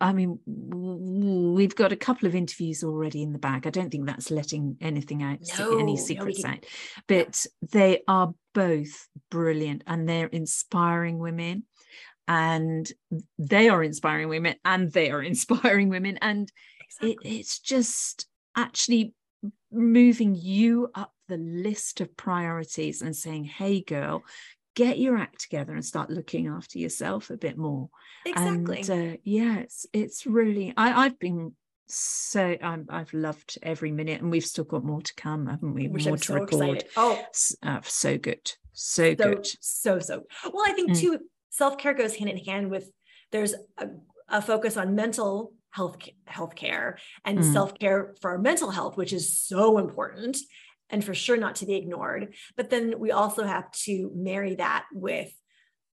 I 0.00 0.12
mean 0.12 0.38
we've 0.46 1.74
got 1.74 1.92
a 1.92 1.96
couple 1.96 2.28
of 2.28 2.34
interviews 2.34 2.82
already 2.84 3.22
in 3.22 3.32
the 3.32 3.38
bag. 3.38 3.66
I 3.66 3.70
don't 3.70 3.90
think 3.90 4.06
that's 4.06 4.30
letting 4.30 4.76
anything 4.80 5.22
out 5.22 5.38
No, 5.58 5.72
no, 5.72 5.78
any 5.78 5.96
secrets 5.96 6.42
can- 6.42 6.52
out. 6.52 6.66
But 7.06 7.46
they 7.72 8.02
are 8.08 8.34
both 8.54 9.08
brilliant 9.30 9.84
and 9.86 10.08
they're 10.08 10.26
inspiring 10.26 11.18
women 11.18 11.64
and 12.28 12.90
they 13.38 13.68
are 13.68 13.82
inspiring 13.82 14.28
women 14.28 14.54
and 14.64 14.92
they 14.92 15.10
are 15.10 15.22
inspiring 15.32 15.88
women 15.88 16.18
and 16.20 16.50
it, 17.00 17.16
it's 17.24 17.58
just 17.58 18.26
actually 18.56 19.14
moving 19.72 20.34
you 20.34 20.90
up 20.94 21.12
the 21.28 21.36
list 21.36 22.00
of 22.00 22.16
priorities 22.16 23.02
and 23.02 23.14
saying 23.14 23.44
hey 23.44 23.80
girl 23.80 24.22
get 24.80 24.98
your 24.98 25.18
act 25.18 25.38
together 25.42 25.74
and 25.74 25.84
start 25.84 26.08
looking 26.08 26.46
after 26.46 26.78
yourself 26.78 27.28
a 27.28 27.36
bit 27.36 27.58
more 27.58 27.90
Exactly. 28.24 28.80
and 28.80 28.90
uh, 29.14 29.16
yeah 29.24 29.58
it's 29.58 29.84
it's 29.92 30.26
really 30.26 30.72
i 30.78 31.04
i've 31.04 31.18
been 31.18 31.52
so 31.86 32.56
I'm, 32.62 32.86
i've 32.88 33.12
loved 33.12 33.58
every 33.62 33.92
minute 33.92 34.22
and 34.22 34.30
we've 34.30 34.46
still 34.46 34.64
got 34.64 34.82
more 34.82 35.02
to 35.02 35.14
come 35.16 35.48
haven't 35.48 35.74
we 35.74 35.86
Which 35.88 36.06
more 36.06 36.14
I'm 36.14 36.20
to 36.22 36.32
so 36.32 36.34
record 36.34 36.78
excited. 36.78 36.90
Oh, 36.96 37.26
uh, 37.62 37.80
so 37.84 38.16
good 38.16 38.46
so, 38.72 39.10
so 39.10 39.14
good 39.16 39.46
so 39.60 39.98
so. 39.98 40.22
Well, 40.50 40.64
I 40.66 40.72
think 40.72 40.92
Mm. 40.92 41.00
too, 41.00 41.18
self 41.50 41.76
care 41.76 41.92
goes 41.92 42.16
hand 42.16 42.30
in 42.30 42.38
hand 42.38 42.70
with 42.70 42.90
there's 43.32 43.54
a, 43.76 43.88
a 44.28 44.40
focus 44.40 44.78
on 44.78 44.94
mental 44.94 45.52
health 45.70 45.98
health 46.24 46.54
care 46.54 46.98
and 47.26 47.38
Mm. 47.40 47.52
self 47.52 47.78
care 47.78 48.14
for 48.22 48.30
our 48.30 48.38
mental 48.38 48.70
health, 48.70 48.96
which 48.96 49.12
is 49.12 49.38
so 49.38 49.76
important 49.78 50.38
and 50.90 51.04
for 51.04 51.14
sure 51.14 51.36
not 51.36 51.56
to 51.56 51.66
be 51.66 51.74
ignored. 51.74 52.34
But 52.56 52.70
then 52.70 52.98
we 52.98 53.10
also 53.12 53.44
have 53.44 53.70
to 53.84 54.10
marry 54.14 54.56
that 54.56 54.86
with 54.92 55.32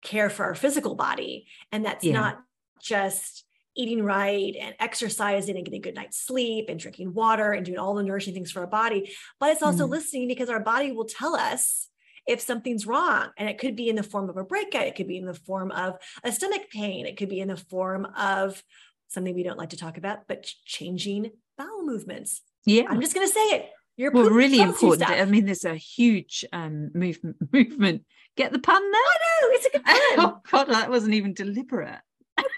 care 0.02 0.30
for 0.30 0.44
our 0.44 0.54
physical 0.54 0.94
body, 0.94 1.46
and 1.70 1.84
that's 1.84 2.04
Yeah. 2.04 2.14
not 2.14 2.42
just 2.80 3.44
eating 3.74 4.02
right 4.02 4.54
and 4.60 4.74
exercising 4.80 5.56
and 5.56 5.64
getting 5.64 5.80
a 5.80 5.82
good 5.82 5.94
night's 5.94 6.18
sleep 6.18 6.66
and 6.68 6.78
drinking 6.78 7.14
water 7.14 7.52
and 7.52 7.64
doing 7.64 7.78
all 7.78 7.94
the 7.94 8.02
nourishing 8.02 8.34
things 8.34 8.52
for 8.52 8.60
our 8.60 8.66
body, 8.66 9.10
but 9.40 9.50
it's 9.50 9.62
also 9.62 9.86
Mm. 9.86 9.90
listening 9.90 10.28
because 10.28 10.50
our 10.50 10.60
body 10.60 10.92
will 10.92 11.06
tell 11.06 11.34
us 11.34 11.88
if 12.26 12.40
something's 12.40 12.86
wrong. 12.86 13.30
And 13.38 13.48
it 13.48 13.58
could 13.58 13.74
be 13.74 13.88
in 13.88 13.96
the 13.96 14.02
form 14.02 14.28
of 14.28 14.36
a 14.36 14.44
breakout, 14.44 14.86
it 14.86 14.94
could 14.94 15.08
be 15.08 15.16
in 15.16 15.24
the 15.24 15.32
form 15.34 15.70
of 15.70 15.96
a 16.22 16.30
stomach 16.32 16.68
pain, 16.70 17.06
it 17.06 17.16
could 17.16 17.30
be 17.30 17.40
in 17.40 17.48
the 17.48 17.56
form 17.56 18.04
of 18.16 18.62
something 19.08 19.34
we 19.34 19.42
don't 19.42 19.58
like 19.58 19.70
to 19.70 19.76
talk 19.76 19.96
about, 19.96 20.28
but 20.28 20.44
changing 20.66 21.30
bowel 21.56 21.82
movements. 21.82 22.42
yeah 22.66 22.84
I'm 22.88 23.00
just 23.00 23.14
going 23.14 23.26
to 23.26 23.32
say 23.32 23.40
it. 23.56 23.70
Your 23.96 24.10
well 24.10 24.30
really 24.30 24.60
important 24.60 25.02
stuff. 25.02 25.20
i 25.20 25.24
mean 25.24 25.44
there's 25.44 25.64
a 25.64 25.74
huge 25.74 26.44
um 26.52 26.90
movement 26.94 27.36
movement 27.52 28.02
get 28.36 28.52
the 28.52 28.58
pun 28.58 28.82
there 28.90 29.00
Oh, 29.44 29.50
it's 29.52 29.66
a 29.66 29.70
good 29.70 29.84
pun. 29.84 29.96
oh 30.18 30.40
god 30.50 30.64
that 30.68 30.88
wasn't 30.90 31.14
even 31.14 31.34
deliberate 31.34 32.00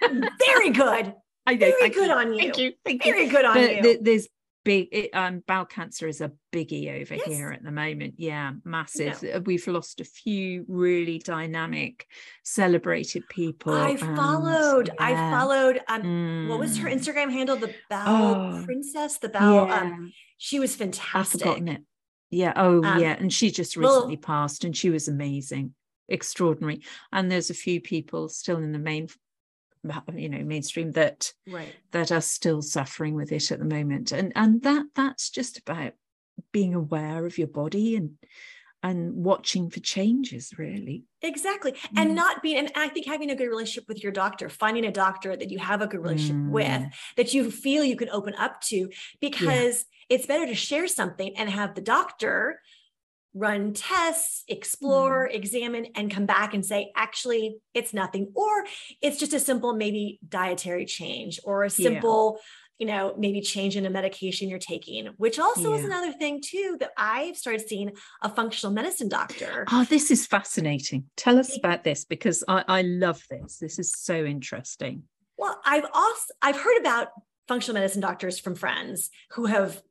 Very 0.00 0.71
good. 0.71 1.14
I 1.47 1.55
know, 1.57 1.73
Very 1.79 1.91
good 1.91 2.07
you, 2.07 2.12
on 2.14 2.33
you. 2.33 2.38
thank 2.38 2.59
you 2.59 2.73
thank 2.85 3.05
you 3.05 3.12
Very 3.12 3.29
good 3.29 3.45
on 3.45 3.55
but 3.55 3.76
you. 3.76 3.83
th- 3.83 3.99
there's 4.03 4.29
big 4.64 4.88
it, 4.92 5.11
um 5.14 5.42
bowel 5.47 5.64
cancer 5.66 6.09
is 6.09 6.21
a 6.21 6.33
biggie 6.52 7.00
over 7.00 7.14
Yes. 7.14 7.26
here 7.26 7.50
at 7.50 7.62
the 7.62 7.71
moment 7.71 8.14
yeah 8.18 8.52
massive 8.64 9.23
Uh, 9.23 9.40
we've 9.44 9.66
lost 9.66 10.00
a 10.00 10.04
few 10.04 10.64
really 10.68 11.18
dynamic 11.18 12.06
celebrated 12.42 13.28
people 13.28 13.75
I 13.75 13.90
and, 13.90 14.00
followed. 14.16 14.90
I 14.99 15.14
followed. 15.14 15.80
Um, 15.88 16.49
what 16.49 16.59
was 16.59 16.78
her 16.78 16.88
Mm. 16.88 16.94
Instagram 16.94 17.30
handle? 17.30 17.56
The 17.56 17.75
Bowel 17.90 18.35
Oh. 18.61 18.64
Princess. 18.64 19.18
The 19.18 19.28
Bowel. 19.28 19.66
yeah, 19.68 19.80
Um, 19.83 20.12
she 20.38 20.59
was 20.61 20.75
fantastic 20.75 21.42
I've 21.42 21.47
forgotten 21.54 21.68
it 21.68 21.83
yeah 22.30 22.52
oh 22.56 22.83
Um, 22.83 23.00
yeah 23.00 23.16
and 23.18 23.33
she 23.33 23.50
just 23.50 23.76
well- 23.76 23.94
recently 23.94 24.16
passed 24.16 24.64
and 24.64 24.76
she 24.76 24.90
was 24.90 25.09
amazing 25.09 25.75
extraordinary 26.09 26.83
and 27.12 27.30
there's 27.30 27.50
a 27.50 27.54
few 27.54 27.80
people 27.80 28.28
still 28.28 28.59
in 28.59 28.73
the 28.73 28.78
main 28.78 29.09
you 30.17 30.29
know 30.29 30.45
mainstream 30.45 30.93
that 30.93 31.33
Right. 31.47 31.75
that 31.93 32.11
are 32.12 32.21
still 32.21 32.62
suffering 32.62 33.14
with 33.14 33.33
it 33.33 33.50
at 33.50 33.59
the 33.59 33.64
moment 33.64 34.12
and 34.12 34.33
and 34.35 34.62
that 34.62 34.87
that's 34.95 35.31
just 35.31 35.59
about 35.59 35.93
being 36.53 36.75
aware 36.75 37.26
of 37.26 37.38
your 37.38 37.49
body 37.49 37.97
and 37.97 38.17
and 38.83 39.14
watching 39.14 39.71
for 39.71 39.81
changes 39.81 40.53
really 40.59 41.05
Exactly. 41.23 41.75
And 41.97 42.11
Mm. 42.11 42.17
not 42.17 42.43
being, 42.43 42.59
and 42.59 42.71
I 42.76 42.88
think 42.88 43.07
having 43.07 43.31
a 43.31 43.35
good 43.35 43.49
relationship 43.49 43.88
with 43.88 44.03
your 44.03 44.12
doctor, 44.12 44.50
finding 44.50 44.85
a 44.85 44.93
doctor 44.93 45.35
that 45.35 45.50
you 45.50 45.59
have 45.59 45.81
a 45.81 45.87
good 45.87 46.00
relationship 46.03 46.37
with, 46.45 46.83
Mm. 46.83 46.93
that 47.17 47.33
you 47.33 47.50
feel 47.50 47.83
you 47.83 47.97
can 47.97 48.11
open 48.11 48.35
up 48.35 48.61
to, 48.64 48.91
because 49.23 49.87
it's 50.11 50.26
better 50.26 50.45
to 50.45 50.55
share 50.55 50.87
something 50.87 51.35
and 51.38 51.49
have 51.49 51.75
the 51.75 51.81
doctor 51.81 52.61
run 53.35 53.73
tests, 53.73 54.45
explore, 54.49 55.29
Mm. 55.29 55.35
examine, 55.35 55.87
and 55.97 56.11
come 56.11 56.25
back 56.26 56.55
and 56.55 56.64
say, 56.64 56.93
actually, 56.97 57.57
it's 57.75 57.93
nothing. 57.93 58.31
Or 58.35 58.64
it's 59.03 59.19
just 59.19 59.33
a 59.33 59.41
simple, 59.41 59.75
maybe 59.75 60.21
dietary 60.29 60.87
change 60.87 61.41
or 61.45 61.64
a 61.64 61.67
Yeah. 61.67 61.91
simple, 61.91 62.41
you 62.79 62.87
know, 62.87 63.14
maybe 63.19 63.41
change 63.41 63.76
in 63.76 63.87
a 63.87 63.91
medication 63.91 64.49
you're 64.49 64.59
taking, 64.59 65.07
which 65.17 65.38
also 65.38 65.73
is 65.75 65.85
another 65.85 66.12
thing 66.12 66.41
too 66.45 66.76
that 66.81 66.91
I've 66.97 67.37
started 67.37 67.69
seeing 67.69 67.93
a 68.23 68.29
functional 68.29 68.73
medicine 68.73 69.09
doctor. 69.09 69.64
oh 69.73 69.85
this 69.85 70.11
is 70.11 70.26
fascinating 70.26 71.05
tell 71.17 71.38
us 71.38 71.57
about 71.57 71.85
this 71.85 72.05
because 72.05 72.43
i 72.49 72.64
i 72.69 72.83
love 72.83 73.23
this 73.31 73.59
this 73.59 73.79
is 73.79 73.93
so 73.93 74.25
interesting 74.25 75.05
Well, 75.37 75.61
I've 75.64 75.87
also 75.93 76.33
I've 76.43 76.57
heard 76.61 76.79
about 76.81 77.09
functional 77.49 77.75
medicine 77.81 78.00
doctors 78.00 78.38
from 78.38 78.55
friends 78.55 79.11
who 79.33 79.47
have 79.47 79.83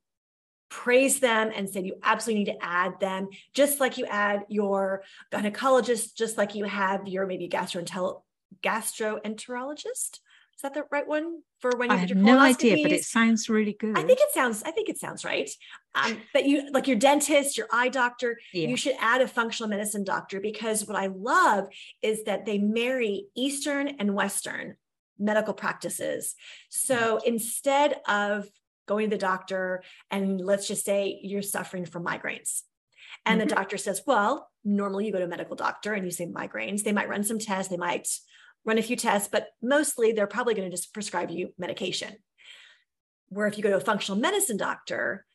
praised 0.73 1.21
them 1.21 1.51
and 1.55 1.69
said 1.69 1.85
you 1.85 1.95
absolutely 2.01 2.43
need 2.43 2.51
to 2.51 2.65
add 2.65 2.99
them, 2.99 3.29
just 3.53 3.79
like 3.79 3.99
you 3.99 4.07
add 4.07 4.43
your 4.49 5.03
gynecologist, 5.31 6.15
just 6.15 6.35
like 6.35 6.55
you 6.55 6.63
have 6.63 7.07
your 7.07 7.27
maybe 7.27 7.47
gastroenterologist. 7.47 8.21
Gastroenterologist 8.63 10.19
is 10.55 10.61
that 10.63 10.73
the 10.73 10.85
right 10.91 11.07
one 11.07 11.41
for 11.59 11.71
when 11.77 11.89
you 11.89 11.95
i 11.95 11.97
have 11.97 12.09
your 12.09 12.17
no 12.17 12.37
idea 12.37 12.77
but 12.83 12.91
it 12.91 13.03
sounds 13.03 13.49
really 13.49 13.73
good 13.73 13.97
I 13.97 14.03
think 14.03 14.19
it 14.19 14.31
sounds. 14.31 14.63
I 14.63 14.71
think 14.71 14.89
it 14.89 14.99
sounds 14.99 15.25
right. 15.25 15.49
Um, 15.95 16.17
that 16.33 16.45
you 16.45 16.71
like 16.71 16.87
your 16.87 16.97
dentist, 16.97 17.57
your 17.57 17.67
eye 17.71 17.89
doctor. 17.89 18.39
yeah. 18.53 18.67
You 18.67 18.77
should 18.77 18.95
add 18.99 19.21
a 19.21 19.27
functional 19.27 19.69
medicine 19.69 20.03
doctor 20.03 20.39
because 20.39 20.87
what 20.87 20.95
I 20.95 21.07
love 21.07 21.67
is 22.01 22.23
that 22.23 22.45
they 22.45 22.57
marry 22.57 23.27
Eastern 23.35 23.87
and 23.99 24.15
Western 24.15 24.77
medical 25.19 25.53
practices. 25.53 26.35
So 26.69 27.19
instead 27.25 27.99
of 28.07 28.47
going 28.85 29.09
to 29.09 29.15
the 29.15 29.19
doctor 29.19 29.83
and 30.11 30.39
let's 30.41 30.67
just 30.67 30.85
say 30.85 31.19
you're 31.21 31.41
suffering 31.41 31.85
from 31.85 32.05
migraines, 32.05 32.61
and 33.25 33.39
Mhm. 33.39 33.47
the 33.47 33.55
doctor 33.55 33.77
says, 33.77 34.01
well, 34.05 34.49
normally 34.63 35.05
you 35.05 35.11
go 35.11 35.19
to 35.19 35.25
a 35.25 35.27
medical 35.27 35.55
doctor 35.55 35.93
and 35.93 36.05
you 36.05 36.11
say 36.11 36.25
migraines. 36.25 36.83
They 36.83 36.93
might 36.93 37.09
run 37.09 37.23
some 37.23 37.39
tests, 37.39 37.69
they 37.69 37.77
might 37.77 38.07
run 38.65 38.77
a 38.77 38.81
few 38.81 38.95
tests, 38.95 39.27
but 39.31 39.49
mostly 39.61 40.11
they're 40.13 40.27
probably 40.27 40.53
going 40.53 40.69
to 40.69 40.75
just 40.75 40.93
prescribe 40.93 41.29
you 41.31 41.53
medication. 41.57 42.15
Where 43.27 43.47
if 43.47 43.57
you 43.57 43.63
go 43.63 43.69
to 43.69 43.77
a 43.77 43.81
functional 43.81 44.19
medicine 44.19 44.57
doctor, 44.57 45.25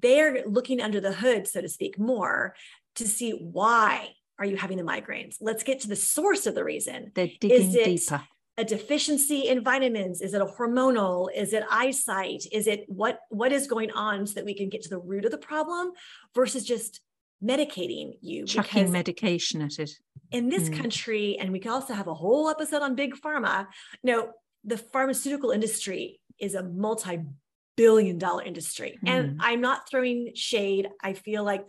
they're 0.00 0.44
looking 0.46 0.80
under 0.80 1.00
the 1.00 1.12
hood, 1.12 1.48
so 1.48 1.60
to 1.60 1.68
speak, 1.68 1.98
more 1.98 2.54
to 2.96 3.06
see 3.06 3.32
why 3.32 4.14
are 4.38 4.44
you 4.44 4.56
having 4.56 4.76
the 4.76 4.84
migraines. 4.84 5.36
Let's 5.40 5.64
get 5.64 5.80
to 5.80 5.88
the 5.88 5.96
source 5.96 6.46
of 6.46 6.54
the 6.54 6.64
reason. 6.64 7.12
they're 7.14 7.26
digging 7.40 7.74
it- 7.74 7.84
deeper 7.84 8.22
A 8.58 8.64
deficiency 8.64 9.46
in 9.48 9.62
vitamins? 9.62 10.20
Is 10.20 10.34
it 10.34 10.42
a 10.42 10.46
hormonal? 10.46 11.28
Is 11.34 11.52
it 11.52 11.62
eyesight? 11.70 12.44
Is 12.52 12.66
it 12.66 12.84
what 12.88 13.20
what 13.30 13.52
is 13.52 13.68
going 13.68 13.92
on 13.92 14.26
so 14.26 14.34
that 14.34 14.44
we 14.44 14.52
can 14.54 14.68
get 14.68 14.82
to 14.82 14.88
the 14.90 14.98
root 14.98 15.24
of 15.24 15.30
the 15.30 15.38
problem 15.38 15.92
versus 16.34 16.64
just 16.64 17.00
medicating 17.42 18.18
you? 18.20 18.44
chucking 18.44 18.90
medication 18.90 19.62
at 19.62 19.78
it 19.78 19.92
in 20.32 20.48
this 20.48 20.68
Mm. 20.68 20.76
country, 20.76 21.38
and 21.38 21.52
we 21.52 21.60
can 21.60 21.70
also 21.70 21.94
have 21.94 22.08
a 22.08 22.14
whole 22.14 22.50
episode 22.50 22.82
on 22.82 22.96
big 22.96 23.14
pharma. 23.14 23.68
No, 24.02 24.32
the 24.64 24.76
pharmaceutical 24.76 25.50
industry 25.52 26.20
is 26.40 26.54
a 26.54 26.62
multi 26.64 27.20
billion 27.76 28.18
dollar 28.18 28.42
industry. 28.42 28.98
Mm. 29.04 29.08
And 29.08 29.40
I'm 29.40 29.60
not 29.60 29.88
throwing 29.88 30.32
shade. 30.34 30.88
I 31.00 31.12
feel 31.12 31.44
like 31.44 31.64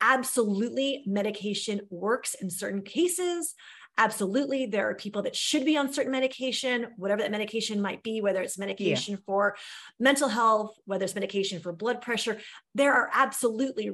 absolutely 0.00 1.04
medication 1.06 1.82
works 1.88 2.34
in 2.34 2.50
certain 2.50 2.82
cases. 2.82 3.54
Absolutely, 3.96 4.66
there 4.66 4.88
are 4.90 4.94
people 4.94 5.22
that 5.22 5.36
should 5.36 5.64
be 5.64 5.76
on 5.76 5.92
certain 5.92 6.10
medication, 6.10 6.88
whatever 6.96 7.22
that 7.22 7.30
medication 7.30 7.80
might 7.80 8.02
be, 8.02 8.20
whether 8.20 8.42
it's 8.42 8.58
medication 8.58 9.14
yeah. 9.14 9.20
for 9.24 9.56
mental 10.00 10.28
health, 10.28 10.76
whether 10.84 11.04
it's 11.04 11.14
medication 11.14 11.60
for 11.60 11.72
blood 11.72 12.00
pressure. 12.00 12.38
There 12.74 12.92
are 12.92 13.08
absolutely 13.12 13.92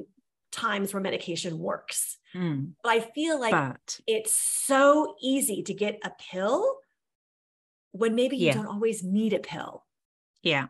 times 0.53 0.95
where 0.95 1.03
medication 1.03 1.59
works. 1.59 2.19
Mm. 2.35 2.73
But 2.83 2.91
I 2.91 3.01
feel 3.01 3.39
like 3.39 3.53
but. 3.53 4.01
it's 4.07 4.33
so 4.33 5.17
easy 5.23 5.63
to 5.65 5.75
get 5.75 5.99
a 6.03 6.11
pill 6.33 6.79
when 7.93 8.15
maybe 8.15 8.37
you 8.37 8.47
yeah. 8.47 8.55
don't 8.55 8.67
always 8.67 9.03
need 9.03 9.33
a 9.33 9.41
pill. 9.41 9.85
Yeah. 10.43 10.69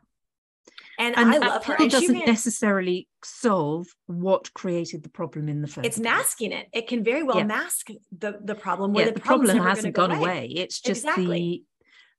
And, 1.00 1.16
and 1.16 1.30
I 1.34 1.38
love 1.38 1.64
her. 1.64 1.76
And 1.78 1.90
doesn't 1.90 2.14
ran, 2.14 2.26
necessarily 2.26 3.08
solve 3.24 3.86
what 4.06 4.52
created 4.52 5.02
the 5.02 5.08
problem 5.08 5.48
in 5.48 5.62
the 5.62 5.66
first. 5.66 5.86
It's 5.86 5.98
masking 5.98 6.52
it. 6.52 6.68
It 6.74 6.88
can 6.88 7.02
very 7.02 7.22
well 7.22 7.38
yeah. 7.38 7.44
mask 7.44 7.88
the 8.16 8.38
the 8.44 8.54
problem. 8.54 8.92
Where 8.92 9.06
yeah, 9.06 9.12
the, 9.12 9.14
the 9.14 9.24
problem 9.24 9.56
hasn't 9.56 9.94
gone 9.94 10.12
away. 10.12 10.18
away. 10.18 10.46
It's 10.54 10.78
just 10.80 11.04
exactly. 11.04 11.64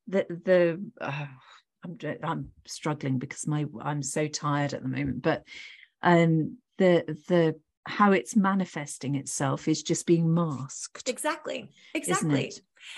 the 0.08 0.26
the 0.28 0.42
the. 0.44 0.82
Uh, 1.00 1.28
I'm 1.84 1.98
I'm 2.24 2.50
struggling 2.66 3.20
because 3.20 3.46
my 3.48 3.66
I'm 3.82 4.02
so 4.02 4.28
tired 4.28 4.74
at 4.74 4.82
the 4.82 4.90
moment. 4.90 5.22
But 5.22 5.44
um 6.02 6.58
the 6.78 7.18
the 7.28 7.60
how 7.86 8.12
it's 8.12 8.36
manifesting 8.36 9.16
itself 9.16 9.68
is 9.68 9.84
just 9.84 10.06
being 10.06 10.34
masked. 10.34 11.10
Exactly. 11.10 11.70
Exactly. 11.94 12.52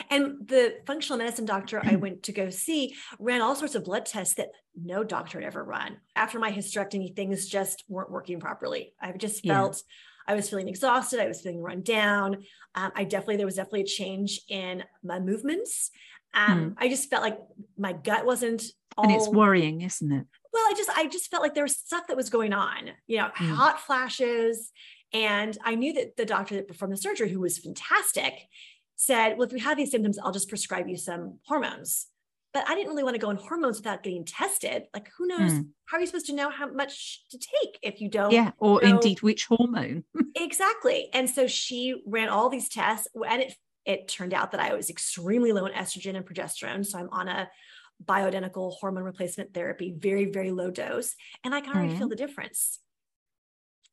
And 0.09 0.47
the 0.47 0.77
functional 0.85 1.17
medicine 1.17 1.45
doctor 1.45 1.81
I 1.83 1.95
went 1.95 2.23
to 2.23 2.31
go 2.31 2.49
see 2.49 2.95
ran 3.19 3.41
all 3.41 3.55
sorts 3.55 3.75
of 3.75 3.83
blood 3.83 4.05
tests 4.05 4.35
that 4.35 4.49
no 4.81 5.03
doctor 5.03 5.39
had 5.39 5.47
ever 5.47 5.63
run. 5.63 5.97
After 6.15 6.39
my 6.39 6.51
hysterectomy, 6.51 7.15
things 7.15 7.47
just 7.47 7.83
weren't 7.87 8.11
working 8.11 8.39
properly. 8.39 8.93
I 9.01 9.11
just 9.11 9.45
felt 9.45 9.75
yeah. 9.75 10.33
I 10.33 10.35
was 10.35 10.49
feeling 10.49 10.67
exhausted. 10.67 11.19
I 11.19 11.27
was 11.27 11.41
feeling 11.41 11.61
run 11.61 11.81
down. 11.81 12.43
Um, 12.75 12.91
I 12.95 13.03
definitely, 13.03 13.37
there 13.37 13.45
was 13.45 13.55
definitely 13.55 13.81
a 13.81 13.85
change 13.85 14.41
in 14.49 14.83
my 15.03 15.19
movements. 15.19 15.91
Um, 16.33 16.71
hmm. 16.71 16.73
I 16.77 16.89
just 16.89 17.09
felt 17.09 17.23
like 17.23 17.37
my 17.77 17.93
gut 17.93 18.25
wasn't 18.25 18.63
all, 18.97 19.05
and 19.05 19.13
it's 19.13 19.29
worrying, 19.29 19.81
isn't 19.81 20.11
it? 20.11 20.25
Well, 20.51 20.63
I 20.63 20.73
just, 20.75 20.89
I 20.95 21.07
just 21.07 21.29
felt 21.29 21.43
like 21.43 21.53
there 21.53 21.63
was 21.63 21.77
stuff 21.77 22.07
that 22.07 22.17
was 22.17 22.29
going 22.29 22.53
on, 22.53 22.89
you 23.07 23.17
know, 23.17 23.29
hmm. 23.33 23.51
hot 23.51 23.81
flashes. 23.81 24.71
And 25.13 25.55
I 25.63 25.75
knew 25.75 25.93
that 25.93 26.17
the 26.17 26.25
doctor 26.25 26.55
that 26.55 26.67
performed 26.67 26.93
the 26.93 26.97
surgery, 26.97 27.29
who 27.29 27.39
was 27.39 27.59
fantastic, 27.59 28.33
said, 29.05 29.37
Well, 29.37 29.47
if 29.47 29.53
you 29.53 29.59
have 29.59 29.77
these 29.77 29.91
symptoms, 29.91 30.17
I'll 30.19 30.31
just 30.31 30.49
prescribe 30.49 30.87
you 30.87 30.97
some 30.97 31.39
hormones. 31.45 32.07
But 32.53 32.69
I 32.69 32.75
didn't 32.75 32.89
really 32.89 33.03
want 33.03 33.15
to 33.15 33.19
go 33.19 33.29
on 33.29 33.37
hormones 33.37 33.77
without 33.77 34.03
getting 34.03 34.25
tested. 34.25 34.83
Like, 34.93 35.09
who 35.17 35.25
knows? 35.25 35.53
Mm. 35.53 35.69
How 35.85 35.97
are 35.97 35.99
you 36.01 36.05
supposed 36.05 36.27
to 36.27 36.35
know 36.35 36.51
how 36.51 36.71
much 36.71 37.23
to 37.31 37.39
take 37.39 37.79
if 37.81 37.99
you 37.99 38.09
don't? 38.09 38.31
Yeah, 38.31 38.51
or 38.59 38.79
know? 38.81 38.89
indeed 38.89 39.23
which 39.23 39.45
hormone. 39.45 40.03
exactly. 40.35 41.09
And 41.13 41.27
so 41.27 41.47
she 41.47 41.95
ran 42.05 42.29
all 42.29 42.49
these 42.49 42.69
tests, 42.69 43.07
and 43.27 43.41
it 43.41 43.55
it 43.85 44.07
turned 44.07 44.33
out 44.33 44.51
that 44.51 44.61
I 44.61 44.73
was 44.75 44.89
extremely 44.89 45.51
low 45.51 45.65
in 45.65 45.73
estrogen 45.73 46.15
and 46.15 46.25
progesterone. 46.25 46.85
So 46.85 46.99
I'm 46.99 47.09
on 47.11 47.27
a 47.27 47.49
bioidentical 48.05 48.73
hormone 48.79 49.03
replacement 49.03 49.53
therapy, 49.53 49.93
very, 49.97 50.25
very 50.25 50.51
low 50.51 50.71
dose. 50.71 51.15
And 51.43 51.53
I 51.53 51.61
can 51.61 51.73
already 51.75 51.93
mm. 51.93 51.97
feel 51.97 52.07
the 52.07 52.15
difference. 52.15 52.79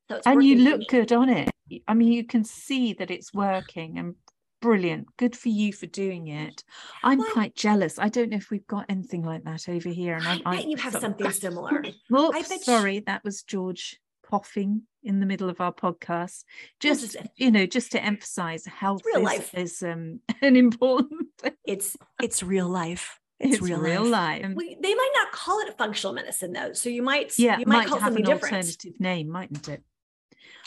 So 0.09 0.21
and 0.27 0.43
you 0.45 0.57
look 0.57 0.83
good 0.89 1.13
on 1.13 1.29
it. 1.29 1.51
I 1.87 1.95
mean, 1.95 2.13
you 2.13 2.25
can 2.25 2.45
see 2.45 2.95
that 2.95 3.11
it's 3.11 3.33
working 3.33 3.99
and 3.99 4.15
brilliant. 4.61 5.17
Good 5.17 5.37
for 5.37 5.49
you 5.49 5.73
for 5.73 5.87
doing 5.87 6.29
it. 6.29 6.65
I'm 7.03 7.19
well, 7.19 7.31
quite 7.33 7.55
jealous. 7.55 7.99
I 7.99 8.09
don't 8.09 8.31
know 8.31 8.37
if 8.37 8.51
we've 8.51 8.67
got 8.67 8.87
anything 8.89 9.23
like 9.23 9.45
that 9.45 9.69
over 9.69 9.89
here. 9.89 10.17
And 10.17 10.27
I, 10.27 10.41
I 10.45 10.57
bet 10.57 10.69
you 10.69 10.77
have 10.77 10.95
something 10.95 11.31
similar. 11.33 11.85
Well, 12.09 12.33
sorry, 12.63 12.97
you... 12.97 13.03
that 13.07 13.25
was 13.25 13.43
George 13.43 13.99
coughing 14.31 14.83
in 15.03 15.21
the 15.21 15.27
middle 15.27 15.49
of 15.49 15.61
our 15.61 15.73
podcast. 15.73 16.45
Just 16.79 17.17
you 17.37 17.51
know, 17.51 17.67
just 17.67 17.93
to 17.93 18.03
emphasize 18.03 18.67
health 18.67 19.03
real 19.05 19.19
is, 19.19 19.25
life. 19.25 19.55
is 19.55 19.83
um, 19.83 20.21
an 20.43 20.57
important 20.57 21.29
thing. 21.39 21.53
It's 21.65 21.97
it's 22.23 22.43
real 22.43 22.69
life. 22.69 23.19
It's, 23.39 23.55
it's 23.55 23.63
real, 23.63 23.81
real 23.81 24.05
life. 24.05 24.43
life. 24.43 24.53
We, 24.55 24.77
they 24.83 24.95
might 24.95 25.13
not 25.15 25.33
call 25.33 25.61
it 25.61 25.79
functional 25.79 26.13
medicine 26.13 26.53
though, 26.53 26.75
so 26.75 26.91
you 26.91 27.03
might 27.03 27.39
yeah 27.39 27.59
you 27.59 27.67
might, 27.67 27.79
might 27.79 27.89
call 27.89 27.99
have 27.99 28.09
something 28.09 28.25
an 28.25 28.31
different. 28.31 28.55
alternative 28.55 29.01
name, 29.01 29.29
mightn't 29.29 29.69
it? 29.69 29.83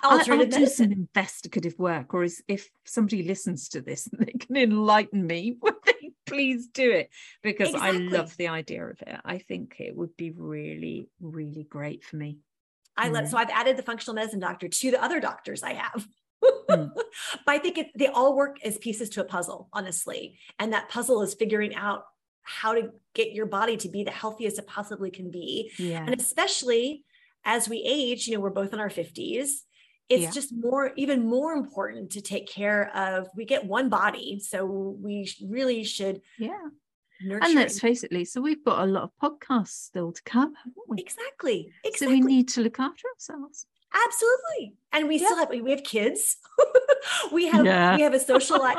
I'll, 0.03 0.31
I'll 0.31 0.45
do 0.45 0.67
some 0.67 0.91
investigative 0.91 1.75
work, 1.79 2.13
or 2.13 2.23
is, 2.23 2.43
if 2.47 2.69
somebody 2.85 3.23
listens 3.23 3.69
to 3.69 3.81
this 3.81 4.07
and 4.07 4.19
they 4.27 4.33
can 4.33 4.55
enlighten 4.57 5.25
me, 5.25 5.57
would 5.61 5.75
they 5.85 6.11
please 6.25 6.67
do 6.67 6.91
it? 6.91 7.09
Because 7.41 7.69
exactly. 7.69 8.07
I 8.07 8.09
love 8.09 8.35
the 8.37 8.49
idea 8.49 8.85
of 8.85 9.01
it. 9.01 9.19
I 9.23 9.37
think 9.37 9.75
it 9.79 9.95
would 9.95 10.15
be 10.17 10.31
really, 10.31 11.07
really 11.21 11.63
great 11.63 12.03
for 12.03 12.17
me. 12.17 12.39
I 12.95 13.07
love. 13.07 13.27
So 13.27 13.37
I've 13.37 13.49
added 13.49 13.77
the 13.77 13.83
functional 13.83 14.13
medicine 14.13 14.39
doctor 14.39 14.67
to 14.67 14.91
the 14.91 15.03
other 15.03 15.19
doctors 15.19 15.63
I 15.63 15.73
have. 15.73 16.07
mm. 16.69 16.91
But 17.45 17.55
I 17.55 17.57
think 17.57 17.77
it, 17.79 17.87
they 17.97 18.07
all 18.07 18.35
work 18.35 18.57
as 18.63 18.77
pieces 18.77 19.09
to 19.09 19.21
a 19.21 19.25
puzzle, 19.25 19.67
honestly. 19.73 20.37
And 20.59 20.73
that 20.73 20.89
puzzle 20.89 21.23
is 21.23 21.33
figuring 21.33 21.73
out 21.73 22.03
how 22.43 22.75
to 22.75 22.91
get 23.15 23.31
your 23.31 23.45
body 23.45 23.77
to 23.77 23.89
be 23.89 24.03
the 24.03 24.11
healthiest 24.11 24.59
it 24.59 24.67
possibly 24.67 25.09
can 25.09 25.31
be. 25.31 25.71
Yeah. 25.79 26.05
And 26.05 26.19
especially 26.19 27.03
as 27.45 27.67
we 27.67 27.83
age, 27.85 28.27
you 28.27 28.35
know, 28.35 28.41
we're 28.41 28.51
both 28.51 28.73
in 28.73 28.79
our 28.79 28.89
50s 28.89 29.61
it's 30.13 30.23
yeah. 30.23 30.31
just 30.31 30.53
more 30.53 30.91
even 30.95 31.25
more 31.25 31.53
important 31.53 32.11
to 32.11 32.21
take 32.21 32.47
care 32.47 32.95
of 32.95 33.27
we 33.35 33.45
get 33.45 33.65
one 33.65 33.89
body 33.89 34.39
so 34.39 34.65
we 34.65 35.29
really 35.45 35.83
should 35.83 36.21
yeah. 36.37 36.67
And 37.25 37.55
let's 37.55 37.79
face 37.79 38.03
it 38.03 38.11
lisa 38.11 38.41
we've 38.41 38.63
got 38.63 38.83
a 38.83 38.85
lot 38.85 39.03
of 39.03 39.11
podcasts 39.21 39.85
still 39.89 40.11
to 40.11 40.21
come 40.23 40.53
haven't 40.55 40.75
we? 40.87 40.99
Exactly 40.99 41.71
exactly 41.83 42.07
so 42.07 42.11
we 42.11 42.19
need 42.21 42.47
to 42.49 42.61
look 42.61 42.79
after 42.79 43.07
ourselves. 43.15 43.65
Absolutely 44.05 44.75
and 44.91 45.07
we 45.07 45.17
yeah. 45.19 45.25
still 45.25 45.37
have 45.37 45.49
we 45.49 45.71
have 45.71 45.83
kids. 45.83 46.37
We 47.33 47.47
have 47.47 47.65
yeah. 47.65 47.97
we 47.97 48.01
have 48.03 48.13
a 48.13 48.19
social 48.19 48.59
life. 48.67 48.77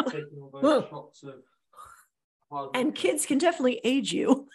And 2.72 2.94
kids 2.94 3.26
can 3.26 3.36
definitely 3.36 3.80
age 3.84 4.12
you. 4.12 4.48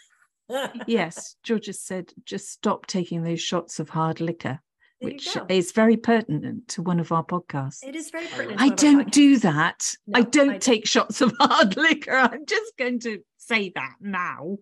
Yes 0.88 1.36
georgia 1.44 1.74
said 1.74 2.12
just 2.26 2.50
stop 2.50 2.88
taking 2.88 3.24
those 3.24 3.42
shots 3.42 3.80
of 3.80 3.90
hard 3.90 4.20
liquor 4.20 4.60
which 5.00 5.38
is 5.48 5.72
very 5.72 5.98
pertinent 5.98 6.68
to 6.70 6.82
one 6.82 7.00
of 7.00 7.12
our 7.12 7.24
podcasts. 7.24 7.84
It 7.84 7.96
is 7.96 8.10
very 8.10 8.28
pertinent. 8.28 8.62
I 8.62 8.70
don't 8.70 9.12
do 9.12 9.38
that. 9.40 9.96
No, 10.08 10.20
I 10.20 10.24
don't 10.24 10.50
I 10.52 10.58
take 10.58 10.86
shots 10.86 11.22
of 11.22 11.34
hard 11.40 11.78
liquor. 11.78 12.12
I'm 12.12 12.46
just 12.46 12.76
going 12.78 13.00
to 13.02 13.20
say 13.38 13.72
that 13.76 13.96
now. 14.02 14.58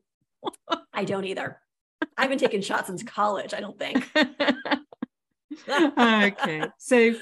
I 0.94 1.04
don't 1.06 1.26
either. 1.26 1.60
I 2.18 2.24
haven't 2.24 2.40
taken 2.40 2.62
shots 2.62 2.88
since 2.88 3.04
college, 3.04 3.54
I 3.54 3.60
don't 3.60 3.80
think. 3.80 4.08
okay. 5.98 6.64
So 6.78 7.16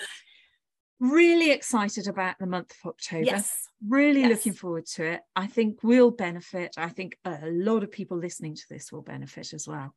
really 0.99 1.51
excited 1.51 2.07
about 2.07 2.35
the 2.39 2.47
month 2.47 2.73
of 2.83 2.89
October. 2.91 3.25
Yes. 3.25 3.69
Really 3.87 4.21
yes. 4.21 4.29
looking 4.29 4.53
forward 4.53 4.85
to 4.87 5.05
it. 5.05 5.21
I 5.35 5.47
think 5.47 5.83
we'll 5.83 6.11
benefit. 6.11 6.75
I 6.77 6.89
think 6.89 7.17
a 7.23 7.39
lot 7.45 7.83
of 7.83 7.91
people 7.91 8.17
listening 8.17 8.55
to 8.55 8.63
this 8.69 8.91
will 8.91 9.01
benefit 9.01 9.53
as 9.53 9.67
well. 9.67 9.93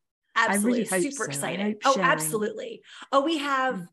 Absolutely. 0.47 0.85
Really 0.85 1.11
Super 1.11 1.25
so. 1.25 1.29
excited. 1.31 1.77
Oh, 1.85 1.95
sharing. 1.95 2.09
absolutely. 2.09 2.83
Oh, 3.13 3.23
we 3.23 3.39
have, 3.39 3.75
mm. 3.75 3.89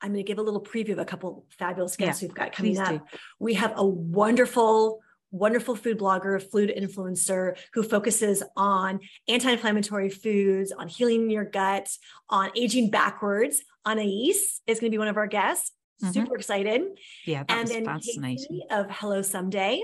I'm 0.00 0.12
going 0.12 0.24
to 0.24 0.28
give 0.28 0.38
a 0.38 0.42
little 0.42 0.62
preview 0.62 0.92
of 0.92 0.98
a 0.98 1.04
couple 1.04 1.46
fabulous 1.58 1.96
guests 1.96 2.22
yeah, 2.22 2.28
we've 2.28 2.36
got 2.36 2.52
coming 2.52 2.78
up. 2.78 2.88
Do. 2.88 3.00
We 3.38 3.54
have 3.54 3.72
a 3.76 3.84
wonderful, 3.84 5.00
wonderful 5.30 5.74
food 5.74 5.98
blogger, 5.98 6.40
food 6.40 6.72
influencer 6.76 7.58
who 7.72 7.82
focuses 7.82 8.42
on 8.56 9.00
anti 9.26 9.50
inflammatory 9.50 10.10
foods, 10.10 10.72
on 10.72 10.88
healing 10.88 11.30
your 11.30 11.44
gut, 11.44 11.88
on 12.30 12.50
aging 12.56 12.90
backwards. 12.90 13.62
Anais 13.84 14.34
is 14.66 14.80
going 14.80 14.90
to 14.90 14.90
be 14.90 14.98
one 14.98 15.08
of 15.08 15.16
our 15.16 15.26
guests. 15.26 15.72
Mm-hmm. 16.02 16.12
Super 16.12 16.36
excited. 16.36 16.82
Yeah, 17.26 17.42
that 17.42 17.50
and 17.50 17.60
was 17.62 17.70
then 17.70 17.84
fascinating. 17.84 18.36
Katie 18.38 18.62
of 18.70 18.86
Hello 18.90 19.20
Someday 19.22 19.82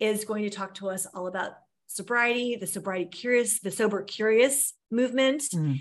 is 0.00 0.24
going 0.24 0.44
to 0.44 0.50
talk 0.50 0.74
to 0.74 0.88
us 0.88 1.06
all 1.06 1.26
about 1.26 1.52
sobriety, 1.94 2.56
the 2.56 2.66
sobriety 2.66 3.06
curious, 3.06 3.60
the 3.60 3.70
sober 3.70 4.02
curious 4.02 4.74
movement. 4.90 5.42
Mm. 5.54 5.80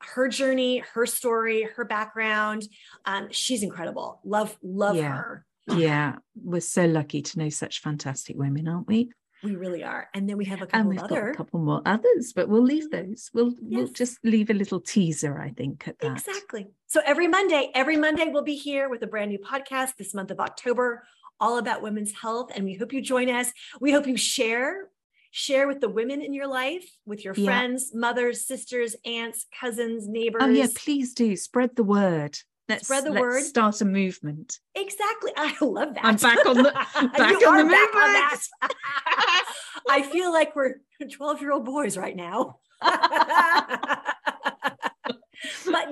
Her 0.00 0.28
journey, 0.28 0.82
her 0.92 1.06
story, 1.06 1.68
her 1.76 1.84
background. 1.84 2.68
Um, 3.06 3.28
she's 3.30 3.62
incredible. 3.62 4.20
Love, 4.24 4.56
love 4.62 4.96
yeah. 4.96 5.16
her. 5.16 5.46
Yeah, 5.66 6.16
we're 6.34 6.60
so 6.60 6.84
lucky 6.84 7.22
to 7.22 7.38
know 7.38 7.48
such 7.48 7.80
fantastic 7.80 8.36
women, 8.36 8.68
aren't 8.68 8.86
we? 8.86 9.10
We 9.42 9.56
really 9.56 9.84
are. 9.84 10.08
And 10.14 10.28
then 10.28 10.38
we 10.38 10.46
have 10.46 10.62
a 10.62 10.66
couple 10.66 10.80
and 10.80 10.88
we've 10.88 10.98
other... 10.98 11.20
got 11.20 11.30
a 11.30 11.34
couple 11.34 11.60
more 11.60 11.82
others, 11.84 12.32
but 12.34 12.48
we'll 12.48 12.62
leave 12.62 12.90
those. 12.90 13.30
We'll 13.34 13.52
yes. 13.60 13.78
we'll 13.78 13.88
just 13.88 14.18
leave 14.24 14.48
a 14.50 14.54
little 14.54 14.80
teaser, 14.80 15.38
I 15.38 15.50
think, 15.50 15.86
at 15.86 15.98
that. 15.98 16.12
Exactly. 16.12 16.68
So 16.86 17.00
every 17.04 17.28
Monday, 17.28 17.70
every 17.74 17.96
Monday 17.96 18.28
we'll 18.32 18.42
be 18.42 18.56
here 18.56 18.88
with 18.88 19.02
a 19.02 19.06
brand 19.06 19.30
new 19.30 19.38
podcast 19.38 19.96
this 19.96 20.14
month 20.14 20.30
of 20.30 20.40
October, 20.40 21.04
all 21.40 21.58
about 21.58 21.82
women's 21.82 22.12
health. 22.12 22.52
And 22.54 22.64
we 22.64 22.74
hope 22.74 22.92
you 22.92 23.02
join 23.02 23.28
us. 23.28 23.52
We 23.80 23.92
hope 23.92 24.06
you 24.06 24.16
share 24.16 24.88
share 25.36 25.66
with 25.66 25.80
the 25.80 25.88
women 25.88 26.22
in 26.22 26.32
your 26.32 26.46
life, 26.46 26.88
with 27.06 27.24
your 27.24 27.34
yeah. 27.34 27.44
friends, 27.44 27.90
mothers, 27.92 28.46
sisters, 28.46 28.94
aunts, 29.04 29.46
cousins, 29.60 30.06
neighbors. 30.06 30.42
Oh, 30.44 30.48
yeah, 30.48 30.68
please 30.76 31.12
do 31.12 31.34
spread 31.34 31.74
the 31.74 31.82
word. 31.82 32.38
Let's 32.68 32.84
Spread 32.84 33.04
the 33.04 33.10
let's 33.10 33.20
word. 33.20 33.42
Start 33.42 33.80
a 33.80 33.84
movement. 33.84 34.60
Exactly. 34.76 35.32
I 35.36 35.52
love 35.60 35.94
that. 35.94 36.04
I'm 36.04 36.14
back 36.16 36.46
on 36.46 36.58
the- 36.58 36.62
back 36.72 36.94
on 36.94 37.10
the 37.10 37.10
back 37.18 37.46
on 37.46 38.12
movement. 38.12 38.48
that. 38.62 39.44
I 39.90 40.02
feel 40.02 40.32
like 40.32 40.54
we're 40.54 40.76
12 41.12 41.40
year 41.40 41.50
old 41.50 41.64
boys 41.64 41.96
right 41.96 42.14
now. 42.14 42.60
but 42.80 42.94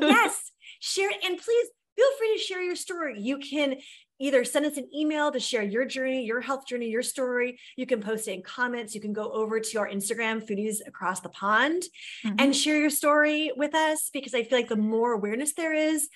yes, 0.01 0.53
share. 0.79 1.11
And 1.11 1.37
please 1.37 1.69
feel 1.97 2.07
free 2.17 2.37
to 2.37 2.43
share 2.43 2.63
your 2.63 2.77
story. 2.77 3.19
You 3.19 3.39
can 3.39 3.75
either 4.23 4.45
send 4.45 4.65
us 4.65 4.77
an 4.77 4.89
email 4.95 5.33
to 5.33 5.41
share 5.41 5.65
your 5.65 5.85
journey, 5.85 6.25
your 6.25 6.41
health 6.41 6.65
journey, 6.67 6.89
your 6.89 7.03
story. 7.03 7.59
You 7.77 7.87
can 7.87 8.01
post 8.01 8.29
it 8.29 8.35
in 8.35 8.43
comments. 8.43 8.95
You 8.95 9.01
can 9.01 9.13
go 9.13 9.31
over 9.33 9.59
to 9.59 9.79
our 9.81 9.89
Instagram, 9.89 10.47
Foodies 10.47 10.77
Across 10.87 11.21
the 11.21 11.29
Pond, 11.29 11.83
Mhm. 12.25 12.37
and 12.41 12.55
share 12.57 12.79
your 12.79 12.91
story 12.91 13.51
with 13.57 13.75
us 13.75 14.11
because 14.13 14.33
I 14.33 14.45
feel 14.45 14.59
like 14.59 14.69
the 14.69 14.77
more 14.77 15.13
awareness 15.13 15.55
there 15.55 15.75
is, 15.75 16.09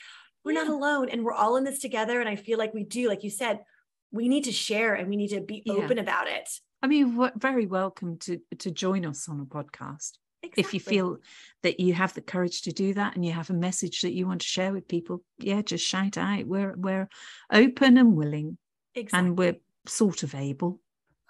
we're 0.44 0.52
not 0.52 0.68
alone 0.68 1.08
and 1.08 1.24
we're 1.24 1.32
all 1.32 1.56
in 1.56 1.64
this 1.64 1.80
together. 1.80 2.20
And 2.20 2.28
I 2.28 2.36
feel 2.36 2.58
like 2.58 2.72
we 2.72 2.84
do, 2.84 3.08
like 3.08 3.24
you 3.24 3.30
said, 3.30 3.64
we 4.12 4.28
need 4.28 4.44
to 4.44 4.52
share 4.52 4.94
and 4.94 5.08
we 5.08 5.16
need 5.16 5.28
to 5.30 5.40
be 5.40 5.62
Yeah. 5.66 5.74
open 5.74 5.98
about 5.98 6.28
it. 6.28 6.48
I 6.82 6.86
mean, 6.86 7.18
very 7.36 7.66
welcome 7.66 8.18
to 8.20 8.40
to 8.58 8.70
join 8.70 9.04
us 9.04 9.28
on 9.28 9.40
a 9.40 9.44
podcast 9.44 10.18
if 10.56 10.72
you 10.74 10.80
feel 10.80 11.18
that 11.62 11.80
you 11.80 11.94
have 11.94 12.14
the 12.14 12.20
courage 12.20 12.62
to 12.62 12.72
do 12.72 12.94
that 12.94 13.14
and 13.16 13.24
you 13.24 13.32
have 13.32 13.50
a 13.50 13.54
message 13.54 14.02
that 14.02 14.12
you 14.12 14.26
want 14.26 14.40
to 14.40 14.46
share 14.46 14.72
with 14.72 14.88
people. 14.88 15.22
Yeah, 15.38 15.62
just 15.62 15.84
shout 15.86 16.16
out. 16.16 16.44
We're 16.46 16.74
we're 16.76 17.08
open 17.52 17.98
and 17.98 18.14
willing, 18.16 18.58
exactly. 18.94 19.18
and 19.28 19.38
we're 19.38 19.56
sort 19.86 20.22
of 20.22 20.34
able. 20.34 20.80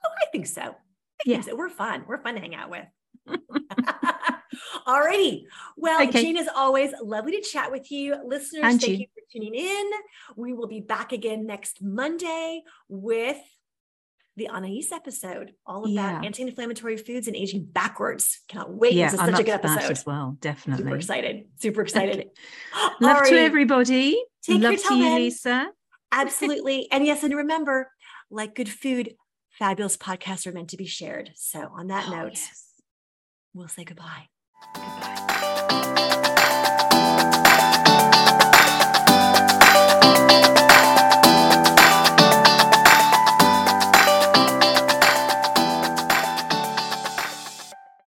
Oh, 0.04 0.10
I 0.22 0.26
think 0.30 0.46
so. 0.46 0.62
I 0.62 0.74
Yeah. 1.24 1.36
think 1.36 1.44
so. 1.50 1.56
We're 1.56 1.68
fun. 1.70 2.04
We're 2.06 2.22
fun 2.22 2.34
to 2.34 2.40
hang 2.40 2.54
out 2.54 2.70
with. 2.70 2.86
Alrighty. 4.86 5.42
Well, 5.76 6.02
Okay. 6.08 6.22
Jane, 6.22 6.36
as 6.36 6.48
always, 6.54 6.92
lovely 7.02 7.32
to 7.32 7.40
chat 7.40 7.70
with 7.70 7.90
you. 7.90 8.16
Listeners, 8.24 8.62
And 8.64 8.80
thank 8.80 8.92
you. 8.92 8.98
you 8.98 9.06
for 9.14 9.22
tuning 9.32 9.54
in. 9.54 9.90
We 10.36 10.52
will 10.52 10.68
be 10.68 10.80
back 10.80 11.12
again 11.12 11.46
next 11.46 11.82
Monday 11.82 12.62
with 12.88 13.38
the 14.36 14.48
Anais 14.48 14.88
episode, 14.92 15.52
all 15.66 15.80
about 15.84 15.90
Yeah. 15.92 16.20
anti-inflammatory 16.22 16.96
foods 16.98 17.26
and 17.26 17.34
aging 17.34 17.64
backwards. 17.72 18.40
Cannot 18.48 18.72
wait. 18.74 18.92
yeah, 18.94 19.06
this 19.10 19.14
is 19.14 19.20
such 19.20 19.40
a 19.40 19.42
good 19.42 19.54
episode. 19.54 19.90
as 19.90 20.04
well. 20.06 20.36
Definitely. 20.40 20.84
Super 20.84 20.96
excited. 20.96 21.44
Super 21.56 21.80
excited. 21.82 22.28
Love 23.00 23.26
to 23.28 23.38
everybody. 23.38 24.22
Take 24.42 24.60
Love 24.62 24.76
to 24.76 24.82
till 24.82 24.96
you. 24.98 25.14
Lisa. 25.14 25.68
Absolutely. 26.12 26.88
and 26.92 27.04
yes, 27.06 27.22
and 27.22 27.34
remember, 27.34 27.90
like 28.30 28.54
good 28.54 28.68
food, 28.68 29.14
fabulous 29.58 29.96
podcasts 29.96 30.46
are 30.46 30.52
meant 30.52 30.68
to 30.70 30.76
be 30.76 30.86
shared. 30.86 31.30
So 31.34 31.70
on 31.74 31.86
that 31.88 32.04
Oh, 32.08 32.10
note, 32.16 32.32
yes. 32.34 32.64
we'll 33.54 33.68
say 33.68 33.84
goodbye. 33.84 34.28
Goodbye. 34.74 36.32